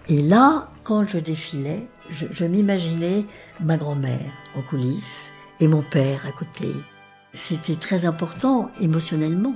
Et 0.09 0.23
là, 0.23 0.71
quand 0.83 1.07
je 1.07 1.19
défilais, 1.19 1.89
je, 2.11 2.45
m'imaginais 2.45 3.25
ma 3.61 3.77
grand-mère 3.77 4.31
en 4.57 4.63
coulisses 4.63 5.33
et 5.61 5.69
mon 5.69 5.83
père 5.83 6.27
à 6.27 6.33
côté. 6.33 6.69
C'était 7.33 7.77
très 7.77 8.07
important 8.07 8.71
émotionnellement. 8.81 9.55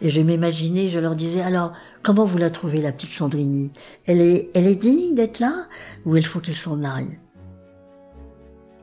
Et 0.00 0.10
je 0.10 0.20
m'imaginais, 0.20 0.90
je 0.90 0.98
leur 0.98 1.14
disais, 1.14 1.40
alors, 1.40 1.72
comment 2.02 2.26
vous 2.26 2.38
la 2.38 2.50
trouvez, 2.50 2.82
la 2.82 2.92
petite 2.92 3.10
Sandrini? 3.10 3.72
Elle 4.06 4.20
est, 4.20 4.50
elle 4.54 4.66
est 4.66 4.74
digne 4.74 5.14
d'être 5.14 5.38
là 5.38 5.66
ou 6.04 6.16
il 6.16 6.26
faut 6.26 6.40
qu'elle 6.40 6.56
s'en 6.56 6.82
aille? 6.82 7.18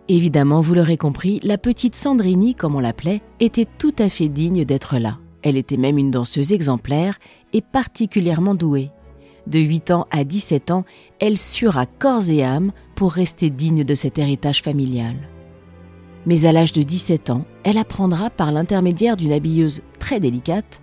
Évidemment, 0.08 0.62
vous 0.62 0.74
l'aurez 0.74 0.98
compris, 0.98 1.40
la 1.44 1.58
petite 1.58 1.96
Sandrini, 1.96 2.56
comme 2.56 2.76
on 2.76 2.80
l'appelait, 2.80 3.22
était 3.40 3.68
tout 3.78 3.94
à 4.00 4.10
fait 4.10 4.30
digne 4.30 4.66
d'être 4.66 4.98
là. 4.98 5.20
Elle 5.44 5.58
était 5.58 5.78
même 5.78 5.98
une 5.98 6.12
danseuse 6.12 6.52
exemplaire 6.52 7.18
et 7.54 7.62
particulièrement 7.62 8.56
douée. 8.56 8.92
De 9.48 9.60
8 9.60 9.92
ans 9.92 10.08
à 10.12 10.24
17 10.24 10.72
ans, 10.72 10.86
elle 11.20 11.38
suera 11.38 11.86
corps 11.86 12.30
et 12.30 12.44
âme 12.44 12.72
pour 12.96 13.12
rester 13.12 13.50
digne 13.50 13.84
de 13.84 13.96
cet 13.96 14.18
héritage 14.18 14.62
familial. 14.62 15.16
Mais 16.26 16.46
à 16.46 16.52
l'âge 16.52 16.74
de 16.74 16.84
17 16.84 17.32
ans, 17.32 17.46
elle 17.64 17.78
apprendra 17.78 18.30
par 18.30 18.52
l'intermédiaire 18.52 19.18
d'une 19.18 19.34
habilleuse 19.34 19.82
très 20.00 20.20
délicate 20.20 20.82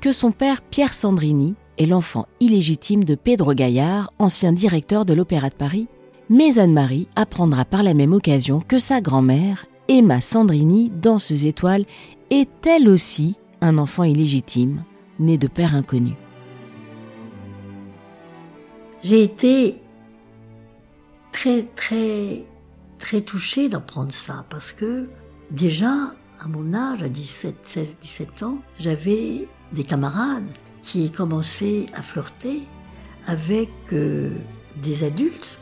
que 0.00 0.12
son 0.12 0.32
père 0.32 0.60
Pierre 0.60 0.92
Sandrini 0.92 1.54
est 1.78 1.86
l'enfant 1.86 2.26
illégitime 2.40 3.04
de 3.04 3.14
Pedro 3.14 3.54
Gaillard, 3.54 4.12
ancien 4.18 4.52
directeur 4.52 5.04
de 5.04 5.14
l'Opéra 5.14 5.48
de 5.48 5.54
Paris, 5.54 5.88
mais 6.28 6.58
Anne-Marie 6.58 7.08
apprendra 7.16 7.64
par 7.64 7.82
la 7.82 7.94
même 7.94 8.12
occasion 8.12 8.60
que 8.60 8.78
sa 8.78 9.00
grand-mère, 9.00 9.66
Emma 9.88 10.20
Sandrini, 10.20 10.90
danseuse 10.90 11.46
étoile, 11.46 11.84
est 12.30 12.66
elle 12.66 12.88
aussi 12.88 13.36
un 13.60 13.78
enfant 13.78 14.04
illégitime, 14.04 14.84
né 15.18 15.38
de 15.38 15.46
père 15.46 15.74
inconnu. 15.74 16.12
J'ai 19.04 19.22
été 19.22 19.82
très 21.30 21.64
très 21.76 22.46
très 22.96 23.20
touchée 23.20 23.68
d'apprendre 23.68 24.12
ça 24.12 24.46
parce 24.48 24.72
que 24.72 25.10
déjà 25.50 26.14
à 26.40 26.48
mon 26.48 26.72
âge, 26.72 27.02
à 27.02 27.08
17, 27.10 27.56
16, 27.62 27.96
17 28.00 28.42
ans, 28.44 28.58
j'avais 28.78 29.46
des 29.72 29.84
camarades 29.84 30.48
qui 30.80 31.12
commençaient 31.12 31.84
à 31.94 32.00
flirter 32.00 32.62
avec 33.26 33.68
euh, 33.92 34.30
des 34.82 35.04
adultes 35.04 35.58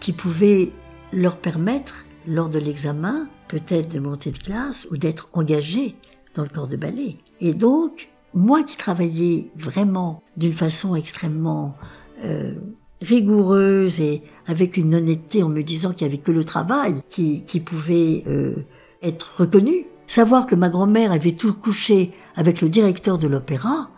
qui 0.00 0.12
pouvaient 0.12 0.72
leur 1.12 1.36
permettre, 1.36 2.04
lors 2.26 2.48
de 2.48 2.58
l'examen, 2.58 3.28
peut-être 3.46 3.88
de 3.88 4.00
monter 4.00 4.32
de 4.32 4.38
classe 4.38 4.88
ou 4.90 4.96
d'être 4.96 5.28
engagés 5.32 5.94
dans 6.34 6.42
le 6.42 6.48
corps 6.48 6.68
de 6.68 6.76
ballet. 6.76 7.18
Et 7.40 7.54
donc, 7.54 8.08
moi 8.34 8.64
qui 8.64 8.76
travaillais 8.76 9.50
vraiment 9.56 10.22
d'une 10.36 10.52
façon 10.52 10.96
extrêmement 10.96 11.76
euh, 12.24 12.54
rigoureuse 13.02 14.00
et 14.00 14.22
avec 14.46 14.76
une 14.76 14.94
honnêteté 14.94 15.42
en 15.42 15.48
me 15.48 15.62
disant 15.62 15.92
qu'il 15.92 16.06
n'y 16.06 16.14
avait 16.14 16.22
que 16.22 16.32
le 16.32 16.44
travail 16.44 16.94
qui, 17.08 17.44
qui 17.44 17.60
pouvait 17.60 18.24
euh, 18.26 18.54
être 19.02 19.34
reconnu, 19.38 19.86
savoir 20.06 20.46
que 20.46 20.54
ma 20.54 20.68
grand-mère 20.68 21.12
avait 21.12 21.32
tout 21.32 21.52
couché 21.52 22.12
avec 22.36 22.60
le 22.60 22.68
directeur 22.68 23.18
de 23.18 23.28
l'opéra, 23.28 23.90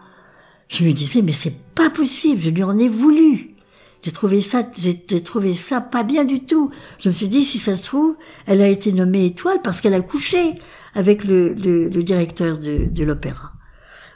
je 0.68 0.84
me 0.84 0.92
disais 0.92 1.22
mais 1.22 1.32
c'est 1.32 1.58
pas 1.74 1.90
possible, 1.90 2.42
je 2.42 2.50
lui 2.50 2.62
en 2.62 2.76
ai 2.78 2.88
voulu. 2.88 3.54
J'ai 4.02 4.12
trouvé 4.12 4.40
ça, 4.42 4.62
j'ai 4.76 5.22
trouvé 5.22 5.54
ça 5.54 5.80
pas 5.80 6.04
bien 6.04 6.24
du 6.24 6.44
tout. 6.44 6.70
Je 7.00 7.08
me 7.08 7.14
suis 7.14 7.26
dit 7.26 7.44
si 7.44 7.58
ça 7.58 7.74
se 7.74 7.82
trouve, 7.82 8.14
elle 8.46 8.62
a 8.62 8.68
été 8.68 8.92
nommée 8.92 9.26
étoile 9.26 9.60
parce 9.62 9.80
qu'elle 9.80 9.94
a 9.94 10.00
couché 10.00 10.54
avec 10.94 11.24
le, 11.24 11.52
le, 11.54 11.88
le 11.88 12.02
directeur 12.04 12.58
de, 12.58 12.86
de 12.86 13.04
l'opéra. 13.04 13.52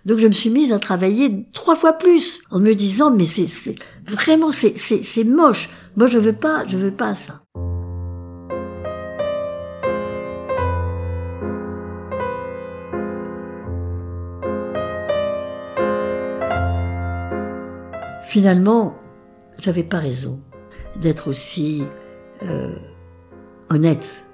Donc 0.04 0.18
je 0.18 0.26
me 0.26 0.32
suis 0.32 0.50
mise 0.50 0.72
à 0.72 0.78
travailler 0.78 1.46
trois 1.52 1.76
fois 1.76 1.92
plus 1.92 2.40
en 2.50 2.58
me 2.58 2.74
disant 2.74 3.10
mais 3.10 3.24
c'est 3.24 3.74
vraiment 4.06 4.50
c'est 4.50 5.24
moche. 5.24 5.68
Moi 5.96 6.06
je 6.06 6.18
veux 6.18 6.32
pas 6.32 6.64
je 6.66 6.76
veux 6.76 6.90
pas 6.90 7.14
ça. 7.14 7.42
Finalement, 18.24 18.96
j'avais 19.58 19.82
pas 19.82 19.98
raison 19.98 20.40
d'être 20.96 21.28
aussi 21.28 21.82
euh, 22.42 22.74
honnête. 23.68 24.24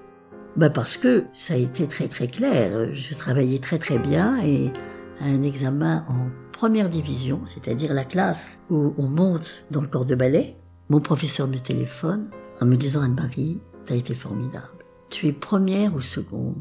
Bah 0.54 0.70
parce 0.70 0.96
que 0.96 1.24
ça 1.34 1.54
a 1.54 1.56
été 1.56 1.88
très 1.88 2.06
très 2.06 2.28
clair. 2.28 2.94
Je 2.94 3.14
travaillais 3.14 3.58
très 3.58 3.78
très 3.78 3.98
bien 3.98 4.38
et 4.44 4.72
un 5.20 5.42
examen 5.42 6.04
en 6.08 6.28
première 6.52 6.88
division, 6.88 7.40
c'est-à-dire 7.44 7.94
la 7.94 8.04
classe 8.04 8.60
où 8.70 8.94
on 8.98 9.08
monte 9.08 9.64
dans 9.70 9.80
le 9.80 9.88
corps 9.88 10.06
de 10.06 10.14
ballet, 10.14 10.56
mon 10.88 11.00
professeur 11.00 11.48
me 11.48 11.58
téléphone 11.58 12.30
en 12.60 12.66
me 12.66 12.76
disant 12.76 13.02
Anne-Marie, 13.02 13.60
t'as 13.84 13.94
été 13.94 14.14
formidable. 14.14 14.84
Tu 15.10 15.26
es 15.26 15.32
première 15.32 15.94
ou 15.94 16.00
seconde? 16.00 16.56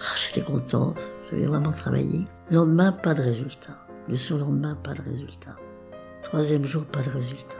Ah, 0.00 0.16
J'étais 0.18 0.42
contente, 0.42 1.00
j'avais 1.30 1.46
vraiment 1.46 1.72
travaillé. 1.72 2.24
Le 2.50 2.56
lendemain, 2.56 2.92
pas 2.92 3.14
de 3.14 3.22
résultat. 3.22 3.86
Le 4.08 4.16
surlendemain, 4.16 4.74
pas 4.74 4.94
de 4.94 5.02
résultat. 5.02 5.56
Troisième 6.22 6.64
jour, 6.64 6.84
pas 6.84 7.02
de 7.02 7.10
résultat. 7.10 7.58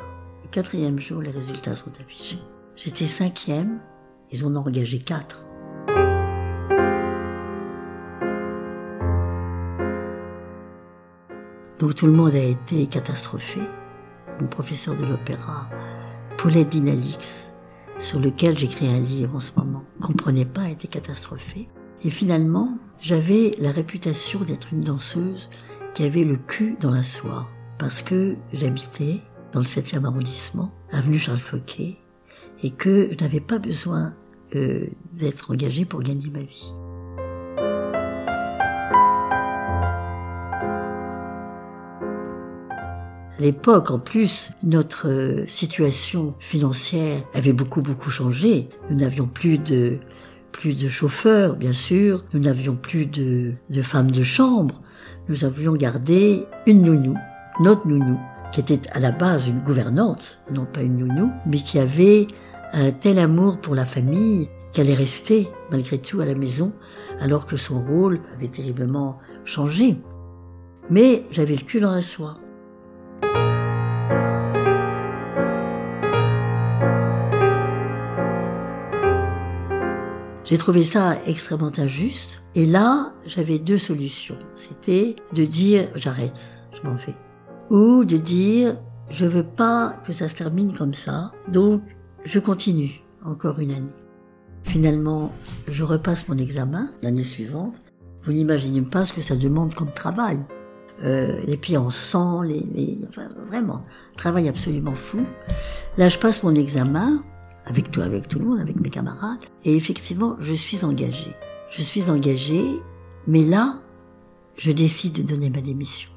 Quatrième 0.51 0.99
jour, 0.99 1.23
les 1.23 1.31
résultats 1.31 1.77
sont 1.77 1.93
affichés. 2.01 2.41
J'étais 2.77 3.07
cinquième, 3.07 3.81
ils 4.33 4.45
en 4.45 4.57
ont 4.57 4.61
engagé 4.67 4.99
quatre. 4.99 5.47
Donc 11.81 11.95
tout 11.95 12.05
le 12.05 12.13
monde 12.13 12.35
a 12.35 12.45
été 12.45 12.87
catastrophé. 12.87 13.59
Mon 14.39 14.47
professeur 14.47 14.95
de 14.97 15.05
l'opéra, 15.05 15.71
Paulette 16.37 16.69
Dinalix, 16.69 17.53
sur 17.99 18.21
lequel 18.21 18.57
j'écris 18.59 18.87
un 18.87 19.01
livre 19.01 19.35
en 19.35 19.41
ce 19.41 19.53
moment, 19.57 19.83
comprenait 19.99 20.45
pas, 20.45 20.69
était 20.69 20.89
catastrophé. 20.89 21.69
Et 22.05 22.11
finalement, 22.11 22.77
j'avais 23.01 23.57
la 23.59 23.73
réputation 23.73 24.41
d'être 24.41 24.75
une 24.75 24.83
danseuse 24.83 25.49
qui 25.95 26.03
avait 26.03 26.25
le 26.25 26.37
cul 26.37 26.77
dans 26.79 26.91
la 26.91 27.03
soie 27.03 27.49
parce 27.79 28.03
que 28.03 28.37
j'habitais 28.53 29.23
dans 29.53 29.61
le 29.61 29.67
7e 29.67 30.05
arrondissement, 30.05 30.73
avenue 30.93 31.19
Charles 31.19 31.39
Fouquet, 31.39 31.97
et 32.63 32.73
que 32.73 33.09
je 33.11 33.25
n'avais 33.25 33.41
pas 33.41 33.59
besoin 33.59 34.15
euh, 34.55 34.87
d'être 35.15 35.51
engagée 35.51 35.87
pour 35.87 36.03
gagner 36.03 36.29
ma 36.29 36.41
vie. 36.41 36.75
À 43.41 43.43
l'époque, 43.43 43.91
en 43.91 43.99
plus, 43.99 44.51
notre 44.63 45.09
euh, 45.09 45.47
situation 45.47 46.35
financière 46.39 47.23
avait 47.35 47.55
beaucoup 47.55 47.81
beaucoup 47.81 48.11
changé. 48.11 48.69
Nous 48.91 48.97
n'avions 48.97 49.27
plus 49.27 49.57
de 49.57 49.99
plus 50.53 50.75
de 50.75 50.89
chauffeurs, 50.89 51.57
bien 51.57 51.73
sûr. 51.73 52.23
Nous 52.35 52.41
n'avions 52.41 52.77
plus 52.77 53.07
de, 53.07 53.55
de 53.71 53.83
femmes 53.83 54.11
de 54.11 54.23
chambre. 54.23 54.83
Nous 55.29 55.45
avions 55.45 55.75
gardé 55.75 56.45
une 56.67 56.83
nounou 56.83 57.17
notre 57.61 57.87
nounou, 57.87 58.19
qui 58.53 58.61
était 58.61 58.81
à 58.93 59.01
la 59.01 59.11
base 59.11 59.47
une 59.47 59.61
gouvernante, 59.61 60.41
non 60.51 60.65
pas 60.65 60.81
une 60.83 60.97
nounou, 60.97 61.31
mais 61.47 61.59
qui 61.59 61.79
avait 61.79 62.27
un 62.73 62.91
tel 62.91 63.19
amour 63.19 63.59
pour 63.59 63.75
la 63.75 63.85
famille 63.85 64.49
qu'elle 64.73 64.89
est 64.89 64.95
restée 64.95 65.49
malgré 65.71 65.99
tout 65.99 66.21
à 66.21 66.25
la 66.25 66.35
maison, 66.35 66.73
alors 67.21 67.45
que 67.45 67.57
son 67.57 67.81
rôle 67.85 68.21
avait 68.35 68.49
terriblement 68.49 69.19
changé. 69.45 69.97
Mais 70.89 71.25
j'avais 71.31 71.57
le 71.57 71.63
cul 71.63 71.81
dans 71.81 71.93
la 71.93 72.03
soie. 72.03 72.39
J'ai 80.51 80.59
trouvé 80.59 80.83
ça 80.83 81.17
extrêmement 81.27 81.71
injuste. 81.79 82.43
Et 82.57 82.67
là, 82.67 83.13
j'avais 83.25 83.61
deux 83.61 83.79
solutions. 83.79 84.37
C'était 84.57 85.15
de 85.33 85.45
dire 85.45 85.89
j'arrête, 85.95 86.41
je 86.75 86.89
m'en 86.89 86.97
vais. 86.97 87.15
Ou 87.71 88.05
de 88.05 88.17
dire 88.17 88.77
je 89.11 89.27
veux 89.27 89.45
pas 89.45 89.95
que 90.05 90.13
ça 90.13 90.29
se 90.29 90.35
termine 90.35 90.73
comme 90.77 90.93
ça, 90.93 91.31
donc 91.47 91.83
je 92.25 92.41
continue 92.41 93.01
encore 93.25 93.61
une 93.61 93.71
année. 93.71 93.95
Finalement, 94.65 95.33
je 95.69 95.85
repasse 95.85 96.29
mon 96.29 96.37
examen 96.37 96.91
l'année 97.03 97.23
suivante. 97.23 97.81
Vous 98.25 98.33
n'imaginez 98.33 98.83
pas 98.83 99.05
ce 99.05 99.13
que 99.13 99.21
ça 99.21 99.37
demande 99.37 99.75
comme 99.75 99.93
travail. 99.93 100.41
Euh, 101.05 101.39
les 101.47 101.57
pieds 101.57 101.77
en 101.77 101.91
sang, 101.91 102.43
les, 102.43 102.67
les 102.75 102.99
enfin, 103.09 103.29
vraiment, 103.49 103.85
travail 104.17 104.49
absolument 104.49 104.95
fou. 104.95 105.21
Là, 105.97 106.09
je 106.09 106.19
passe 106.19 106.43
mon 106.43 106.57
examen 106.57 107.23
avec 107.67 107.91
tout, 107.91 108.01
avec 108.01 108.29
tout 108.29 108.39
le 108.39 108.45
monde, 108.45 108.61
avec 108.61 108.81
mes 108.81 108.91
camarades, 108.91 109.41
et 109.65 109.77
effectivement, 109.77 110.37
je 110.41 110.53
suis 110.53 110.85
engagée. 110.85 111.35
Je 111.71 111.83
suis 111.83 112.11
engagée, 112.11 112.81
mais 113.27 113.45
là, 113.45 113.81
je 114.57 114.73
décide 114.73 115.13
de 115.15 115.23
donner 115.23 115.51
ma 115.51 115.61
démission. 115.61 116.11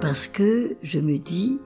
Parce 0.00 0.26
que 0.26 0.76
je 0.82 0.98
me 0.98 1.18
dis 1.18 1.58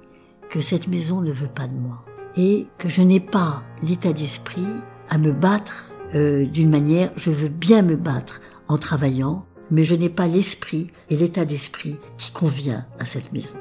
que 0.50 0.60
cette 0.60 0.88
maison 0.88 1.20
ne 1.20 1.32
veut 1.32 1.48
pas 1.48 1.66
de 1.66 1.74
moi 1.74 2.02
et 2.36 2.66
que 2.78 2.88
je 2.88 3.00
n'ai 3.00 3.20
pas 3.20 3.62
l'état 3.82 4.12
d'esprit 4.12 4.66
à 5.08 5.18
me 5.18 5.32
battre 5.32 5.90
euh, 6.14 6.44
d'une 6.44 6.70
manière, 6.70 7.10
je 7.16 7.30
veux 7.30 7.48
bien 7.48 7.82
me 7.82 7.96
battre 7.96 8.40
en 8.68 8.78
travaillant, 8.78 9.46
mais 9.70 9.84
je 9.84 9.94
n'ai 9.94 10.08
pas 10.08 10.26
l'esprit 10.26 10.90
et 11.10 11.16
l'état 11.16 11.44
d'esprit 11.44 11.98
qui 12.18 12.32
convient 12.32 12.86
à 12.98 13.04
cette 13.04 13.32
maison. 13.32 13.54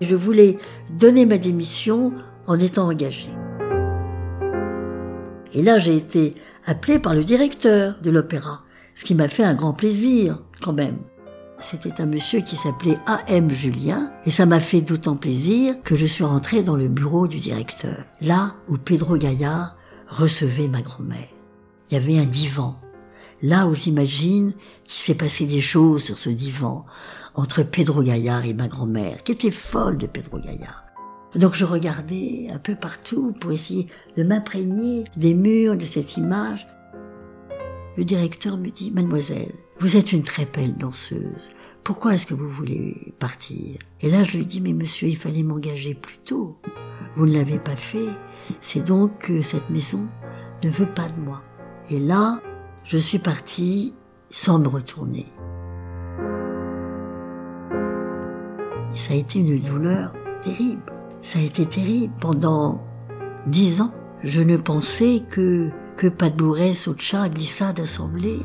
Je 0.00 0.16
voulais 0.16 0.58
donner 0.98 1.26
ma 1.26 1.38
démission 1.38 2.12
en 2.46 2.58
étant 2.58 2.88
engagée. 2.88 3.32
Et 5.52 5.62
là, 5.62 5.78
j'ai 5.78 5.96
été 5.96 6.34
appelée 6.64 6.98
par 6.98 7.14
le 7.14 7.24
directeur 7.24 7.96
de 8.02 8.10
l'opéra, 8.10 8.62
ce 8.94 9.04
qui 9.04 9.14
m'a 9.14 9.28
fait 9.28 9.44
un 9.44 9.54
grand 9.54 9.72
plaisir 9.72 10.42
quand 10.60 10.72
même. 10.72 10.98
C'était 11.60 12.00
un 12.00 12.06
monsieur 12.06 12.40
qui 12.40 12.56
s'appelait 12.56 12.98
A.M. 13.06 13.50
Julien, 13.50 14.10
et 14.24 14.30
ça 14.30 14.46
m'a 14.46 14.58
fait 14.58 14.80
d'autant 14.80 15.16
plaisir 15.16 15.80
que 15.84 15.94
je 15.94 16.06
suis 16.06 16.24
rentrée 16.24 16.62
dans 16.62 16.76
le 16.76 16.88
bureau 16.88 17.28
du 17.28 17.38
directeur, 17.38 17.96
là 18.20 18.54
où 18.68 18.78
Pedro 18.78 19.16
Gaillard 19.16 19.76
recevait 20.08 20.68
ma 20.68 20.82
grand-mère. 20.82 21.28
Il 21.90 21.94
y 21.94 21.96
avait 21.96 22.18
un 22.18 22.24
divan, 22.24 22.76
là 23.42 23.68
où 23.68 23.74
j'imagine 23.74 24.54
qu'il 24.84 25.02
s'est 25.02 25.14
passé 25.14 25.46
des 25.46 25.60
choses 25.60 26.02
sur 26.02 26.18
ce 26.18 26.30
divan, 26.30 26.84
entre 27.34 27.62
Pedro 27.62 28.02
Gaillard 28.02 28.44
et 28.44 28.54
ma 28.54 28.66
grand-mère, 28.68 29.22
qui 29.22 29.32
était 29.32 29.52
folle 29.52 29.98
de 29.98 30.06
Pedro 30.06 30.38
Gaillard. 30.38 30.91
Donc 31.34 31.54
je 31.54 31.64
regardais 31.64 32.48
un 32.52 32.58
peu 32.58 32.74
partout 32.74 33.32
pour 33.32 33.52
essayer 33.52 33.88
de 34.16 34.22
m'imprégner 34.22 35.04
des 35.16 35.34
murs 35.34 35.76
de 35.76 35.84
cette 35.84 36.16
image. 36.16 36.66
Le 37.96 38.04
directeur 38.04 38.56
me 38.56 38.70
dit, 38.70 38.90
Mademoiselle, 38.90 39.52
vous 39.78 39.96
êtes 39.96 40.12
une 40.12 40.22
très 40.22 40.46
belle 40.46 40.76
danseuse. 40.76 41.50
Pourquoi 41.84 42.14
est-ce 42.14 42.26
que 42.26 42.34
vous 42.34 42.48
voulez 42.48 43.14
partir? 43.18 43.76
Et 44.00 44.10
là, 44.10 44.22
je 44.24 44.36
lui 44.36 44.46
dis, 44.46 44.60
mais 44.60 44.72
monsieur, 44.72 45.08
il 45.08 45.16
fallait 45.16 45.42
m'engager 45.42 45.94
plus 45.94 46.18
tôt. 46.18 46.56
Vous 47.16 47.26
ne 47.26 47.34
l'avez 47.34 47.58
pas 47.58 47.76
fait. 47.76 48.08
C'est 48.60 48.84
donc 48.84 49.18
que 49.18 49.42
cette 49.42 49.68
maison 49.68 50.06
ne 50.62 50.70
veut 50.70 50.86
pas 50.86 51.08
de 51.08 51.20
moi. 51.20 51.42
Et 51.90 51.98
là, 51.98 52.40
je 52.84 52.96
suis 52.98 53.18
partie 53.18 53.94
sans 54.30 54.58
me 54.58 54.68
retourner. 54.68 55.26
Ça 58.94 59.14
a 59.14 59.16
été 59.16 59.40
une 59.40 59.58
douleur 59.58 60.12
terrible. 60.42 60.82
Ça 61.22 61.38
a 61.38 61.42
été 61.42 61.66
terrible. 61.66 62.12
Pendant 62.20 62.82
dix 63.46 63.80
ans, 63.80 63.92
je 64.22 64.40
ne 64.40 64.56
pensais 64.56 65.22
que 65.30 65.70
que 65.96 66.08
Padbourès, 66.08 66.74
Socha, 66.74 67.28
glissade 67.28 67.80
assemblée. 67.80 68.40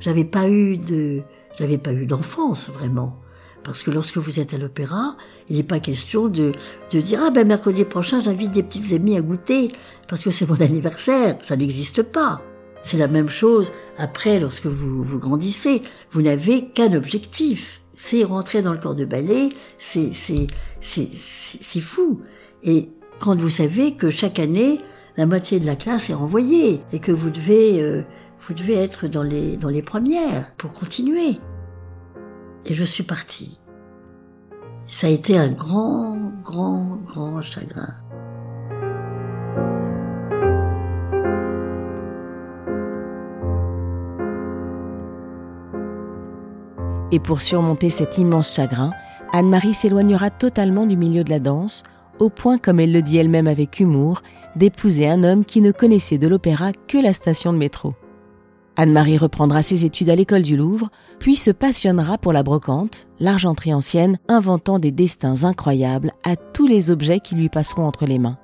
J'avais 0.00 0.24
pas 0.24 0.48
eu 0.48 0.76
de, 0.78 1.22
j'avais 1.58 1.78
pas 1.78 1.92
eu 1.92 2.06
d'enfance 2.06 2.70
vraiment. 2.70 3.20
Parce 3.62 3.82
que 3.82 3.90
lorsque 3.90 4.18
vous 4.18 4.40
êtes 4.40 4.52
à 4.52 4.58
l'opéra, 4.58 5.16
il 5.48 5.56
n'est 5.56 5.62
pas 5.62 5.80
question 5.80 6.28
de, 6.28 6.52
de 6.92 7.00
dire 7.00 7.20
ah 7.22 7.30
ben 7.30 7.46
mercredi 7.46 7.84
prochain 7.84 8.20
j'invite 8.20 8.50
des 8.50 8.62
petites 8.62 8.92
amies 8.92 9.16
à 9.16 9.22
goûter 9.22 9.70
parce 10.08 10.22
que 10.22 10.30
c'est 10.30 10.48
mon 10.48 10.54
anniversaire. 10.60 11.36
Ça 11.40 11.56
n'existe 11.56 12.02
pas. 12.02 12.42
C'est 12.82 12.98
la 12.98 13.08
même 13.08 13.30
chose 13.30 13.72
après 13.96 14.38
lorsque 14.38 14.66
vous 14.66 15.02
vous 15.02 15.18
grandissez. 15.18 15.82
Vous 16.12 16.20
n'avez 16.20 16.68
qu'un 16.68 16.92
objectif. 16.92 17.83
C'est 17.96 18.24
rentrer 18.24 18.62
dans 18.62 18.72
le 18.72 18.78
corps 18.78 18.94
de 18.94 19.04
ballet. 19.04 19.48
C'est 19.78 20.12
c'est 20.12 20.48
c'est 20.80 21.80
fou. 21.80 22.20
Et 22.62 22.90
quand 23.20 23.36
vous 23.36 23.50
savez 23.50 23.94
que 23.94 24.10
chaque 24.10 24.38
année 24.38 24.80
la 25.16 25.26
moitié 25.26 25.60
de 25.60 25.66
la 25.66 25.76
classe 25.76 26.10
est 26.10 26.14
renvoyée 26.14 26.80
et 26.92 26.98
que 26.98 27.12
vous 27.12 27.30
devez 27.30 27.80
euh, 27.80 28.02
vous 28.46 28.54
devez 28.54 28.74
être 28.74 29.06
dans 29.08 29.22
les, 29.22 29.56
dans 29.56 29.68
les 29.68 29.82
premières 29.82 30.52
pour 30.56 30.72
continuer. 30.72 31.38
Et 32.66 32.74
je 32.74 32.84
suis 32.84 33.02
partie. 33.02 33.58
Ça 34.86 35.06
a 35.06 35.10
été 35.10 35.38
un 35.38 35.50
grand, 35.50 36.18
grand, 36.42 36.98
grand 37.06 37.40
chagrin. 37.40 37.94
Et 47.14 47.20
pour 47.20 47.40
surmonter 47.40 47.90
cet 47.90 48.18
immense 48.18 48.52
chagrin, 48.52 48.90
Anne-Marie 49.32 49.72
s'éloignera 49.72 50.30
totalement 50.30 50.84
du 50.84 50.96
milieu 50.96 51.22
de 51.22 51.30
la 51.30 51.38
danse, 51.38 51.84
au 52.18 52.28
point, 52.28 52.58
comme 52.58 52.80
elle 52.80 52.90
le 52.90 53.02
dit 53.02 53.18
elle-même 53.18 53.46
avec 53.46 53.78
humour, 53.78 54.20
d'épouser 54.56 55.08
un 55.08 55.22
homme 55.22 55.44
qui 55.44 55.60
ne 55.60 55.70
connaissait 55.70 56.18
de 56.18 56.26
l'opéra 56.26 56.72
que 56.88 56.98
la 56.98 57.12
station 57.12 57.52
de 57.52 57.58
métro. 57.58 57.94
Anne-Marie 58.74 59.16
reprendra 59.16 59.62
ses 59.62 59.84
études 59.84 60.10
à 60.10 60.16
l'école 60.16 60.42
du 60.42 60.56
Louvre, 60.56 60.88
puis 61.20 61.36
se 61.36 61.52
passionnera 61.52 62.18
pour 62.18 62.32
la 62.32 62.42
brocante, 62.42 63.06
l'argenterie 63.20 63.74
ancienne, 63.74 64.18
inventant 64.26 64.80
des 64.80 64.90
destins 64.90 65.44
incroyables 65.44 66.10
à 66.24 66.34
tous 66.34 66.66
les 66.66 66.90
objets 66.90 67.20
qui 67.20 67.36
lui 67.36 67.48
passeront 67.48 67.86
entre 67.86 68.06
les 68.06 68.18
mains. 68.18 68.38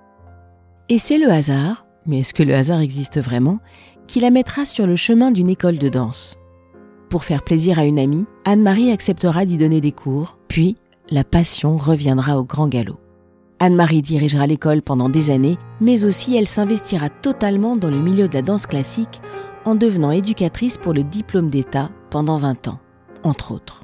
Et 0.89 0.99
c'est 0.99 1.19
le 1.19 1.29
hasard, 1.29 1.87
mais 2.07 2.21
est-ce 2.21 2.35
que 2.35 2.45
le 2.45 2.55
hasard 2.55 2.79
existe 2.79 3.21
vraiment, 3.21 3.59
qui 4.07 4.21
la 4.21 4.31
mettra 4.31 4.65
sur 4.65 4.87
le 4.87 4.95
chemin 4.95 5.33
d'une 5.33 5.51
école 5.51 5.79
de 5.79 5.89
danse. 5.89 6.40
Pour 7.11 7.25
faire 7.25 7.43
plaisir 7.43 7.81
à 7.81 7.85
une 7.85 7.99
amie, 7.99 8.27
Anne-Marie 8.45 8.93
acceptera 8.93 9.45
d'y 9.45 9.57
donner 9.57 9.81
des 9.81 9.91
cours, 9.91 10.39
puis 10.47 10.77
la 11.11 11.25
passion 11.25 11.77
reviendra 11.77 12.39
au 12.39 12.45
grand 12.45 12.69
galop. 12.69 13.01
Anne-Marie 13.59 14.01
dirigera 14.01 14.47
l'école 14.47 14.81
pendant 14.81 15.09
des 15.09 15.31
années, 15.31 15.59
mais 15.81 16.05
aussi 16.05 16.37
elle 16.37 16.47
s'investira 16.47 17.09
totalement 17.09 17.77
dans 17.77 17.91
le 17.91 17.99
milieu 17.99 18.29
de 18.29 18.35
la 18.35 18.43
danse 18.43 18.65
classique 18.65 19.21
en 19.65 19.75
devenant 19.75 20.13
éducatrice 20.13 20.79
pour 20.79 20.95
le 20.95 21.03
diplôme 21.03 21.49
d'État 21.49 21.91
pendant 22.11 22.39
20 22.39 22.69
ans, 22.69 22.79
entre 23.25 23.51
autres. 23.51 23.83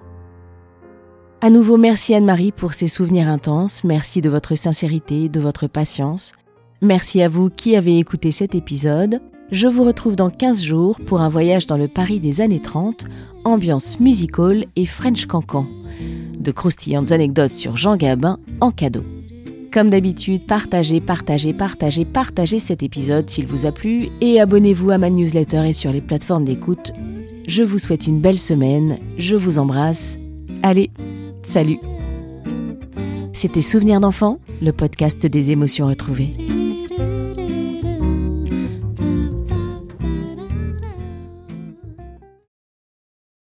À 1.41 1.51
nouveau, 1.51 1.79
merci 1.79 2.15
Anne-Marie 2.15 2.53
pour 2.53 2.75
ces 2.75 2.89
souvenirs 2.89 3.29
intenses, 3.29 3.83
merci 3.83 4.21
de 4.21 4.31
votre 4.31 4.55
sincérité, 4.55 5.29
de 5.29 5.41
votre 5.41 5.67
patience. 5.67 6.33
Merci 6.81 7.23
à 7.23 7.29
vous 7.29 7.51
qui 7.51 7.75
avez 7.75 7.99
écouté 7.99 8.31
cet 8.31 8.55
épisode. 8.55 9.21
Je 9.53 9.69
vous 9.69 9.85
retrouve 9.85 10.17
dans 10.17 10.31
15 10.31 10.63
jours 10.63 11.01
pour 11.07 11.21
un 11.21 11.29
voyage 11.29 11.67
dans 11.67 11.77
le 11.77 11.87
Paris 11.87 12.19
des 12.19 12.41
années 12.41 12.61
30, 12.61 13.07
ambiance 13.45 14.01
musical 14.01 14.65
et 14.75 14.87
French 14.87 15.27
cancan. 15.27 15.69
De 16.39 16.51
croustillantes 16.51 17.13
anecdotes 17.13 17.53
sur 17.53 17.77
Jean 17.77 17.97
Gabin 17.97 18.41
en 18.61 18.73
cadeau. 18.73 19.05
Comme 19.73 19.91
d'habitude, 19.91 20.47
partagez, 20.47 21.01
partagez, 21.01 21.53
partagez, 21.53 22.05
partagez 22.05 22.59
cet 22.59 22.83
épisode 22.83 23.31
s'il 23.31 23.47
vous 23.47 23.67
a 23.67 23.73
plu 23.73 24.09
et 24.21 24.41
abonnez-vous 24.41 24.91
à 24.91 24.99
ma 24.99 25.11
newsletter 25.11 25.69
et 25.69 25.73
sur 25.73 25.93
les 25.93 26.01
plateformes 26.01 26.45
d'écoute. 26.45 26.93
Je 27.47 27.63
vous 27.63 27.79
souhaite 27.79 28.09
une 28.09 28.21
belle 28.21 28.41
semaine, 28.41 28.99
je 29.17 29.37
vous 29.37 29.59
embrasse. 29.59 30.19
Allez, 30.65 30.91
salut 31.43 31.79
C'était 33.33 33.61
Souvenirs 33.61 34.01
d'enfant, 34.01 34.41
le 34.61 34.73
podcast 34.73 35.25
des 35.25 35.53
émotions 35.53 35.87
retrouvées. 35.87 36.33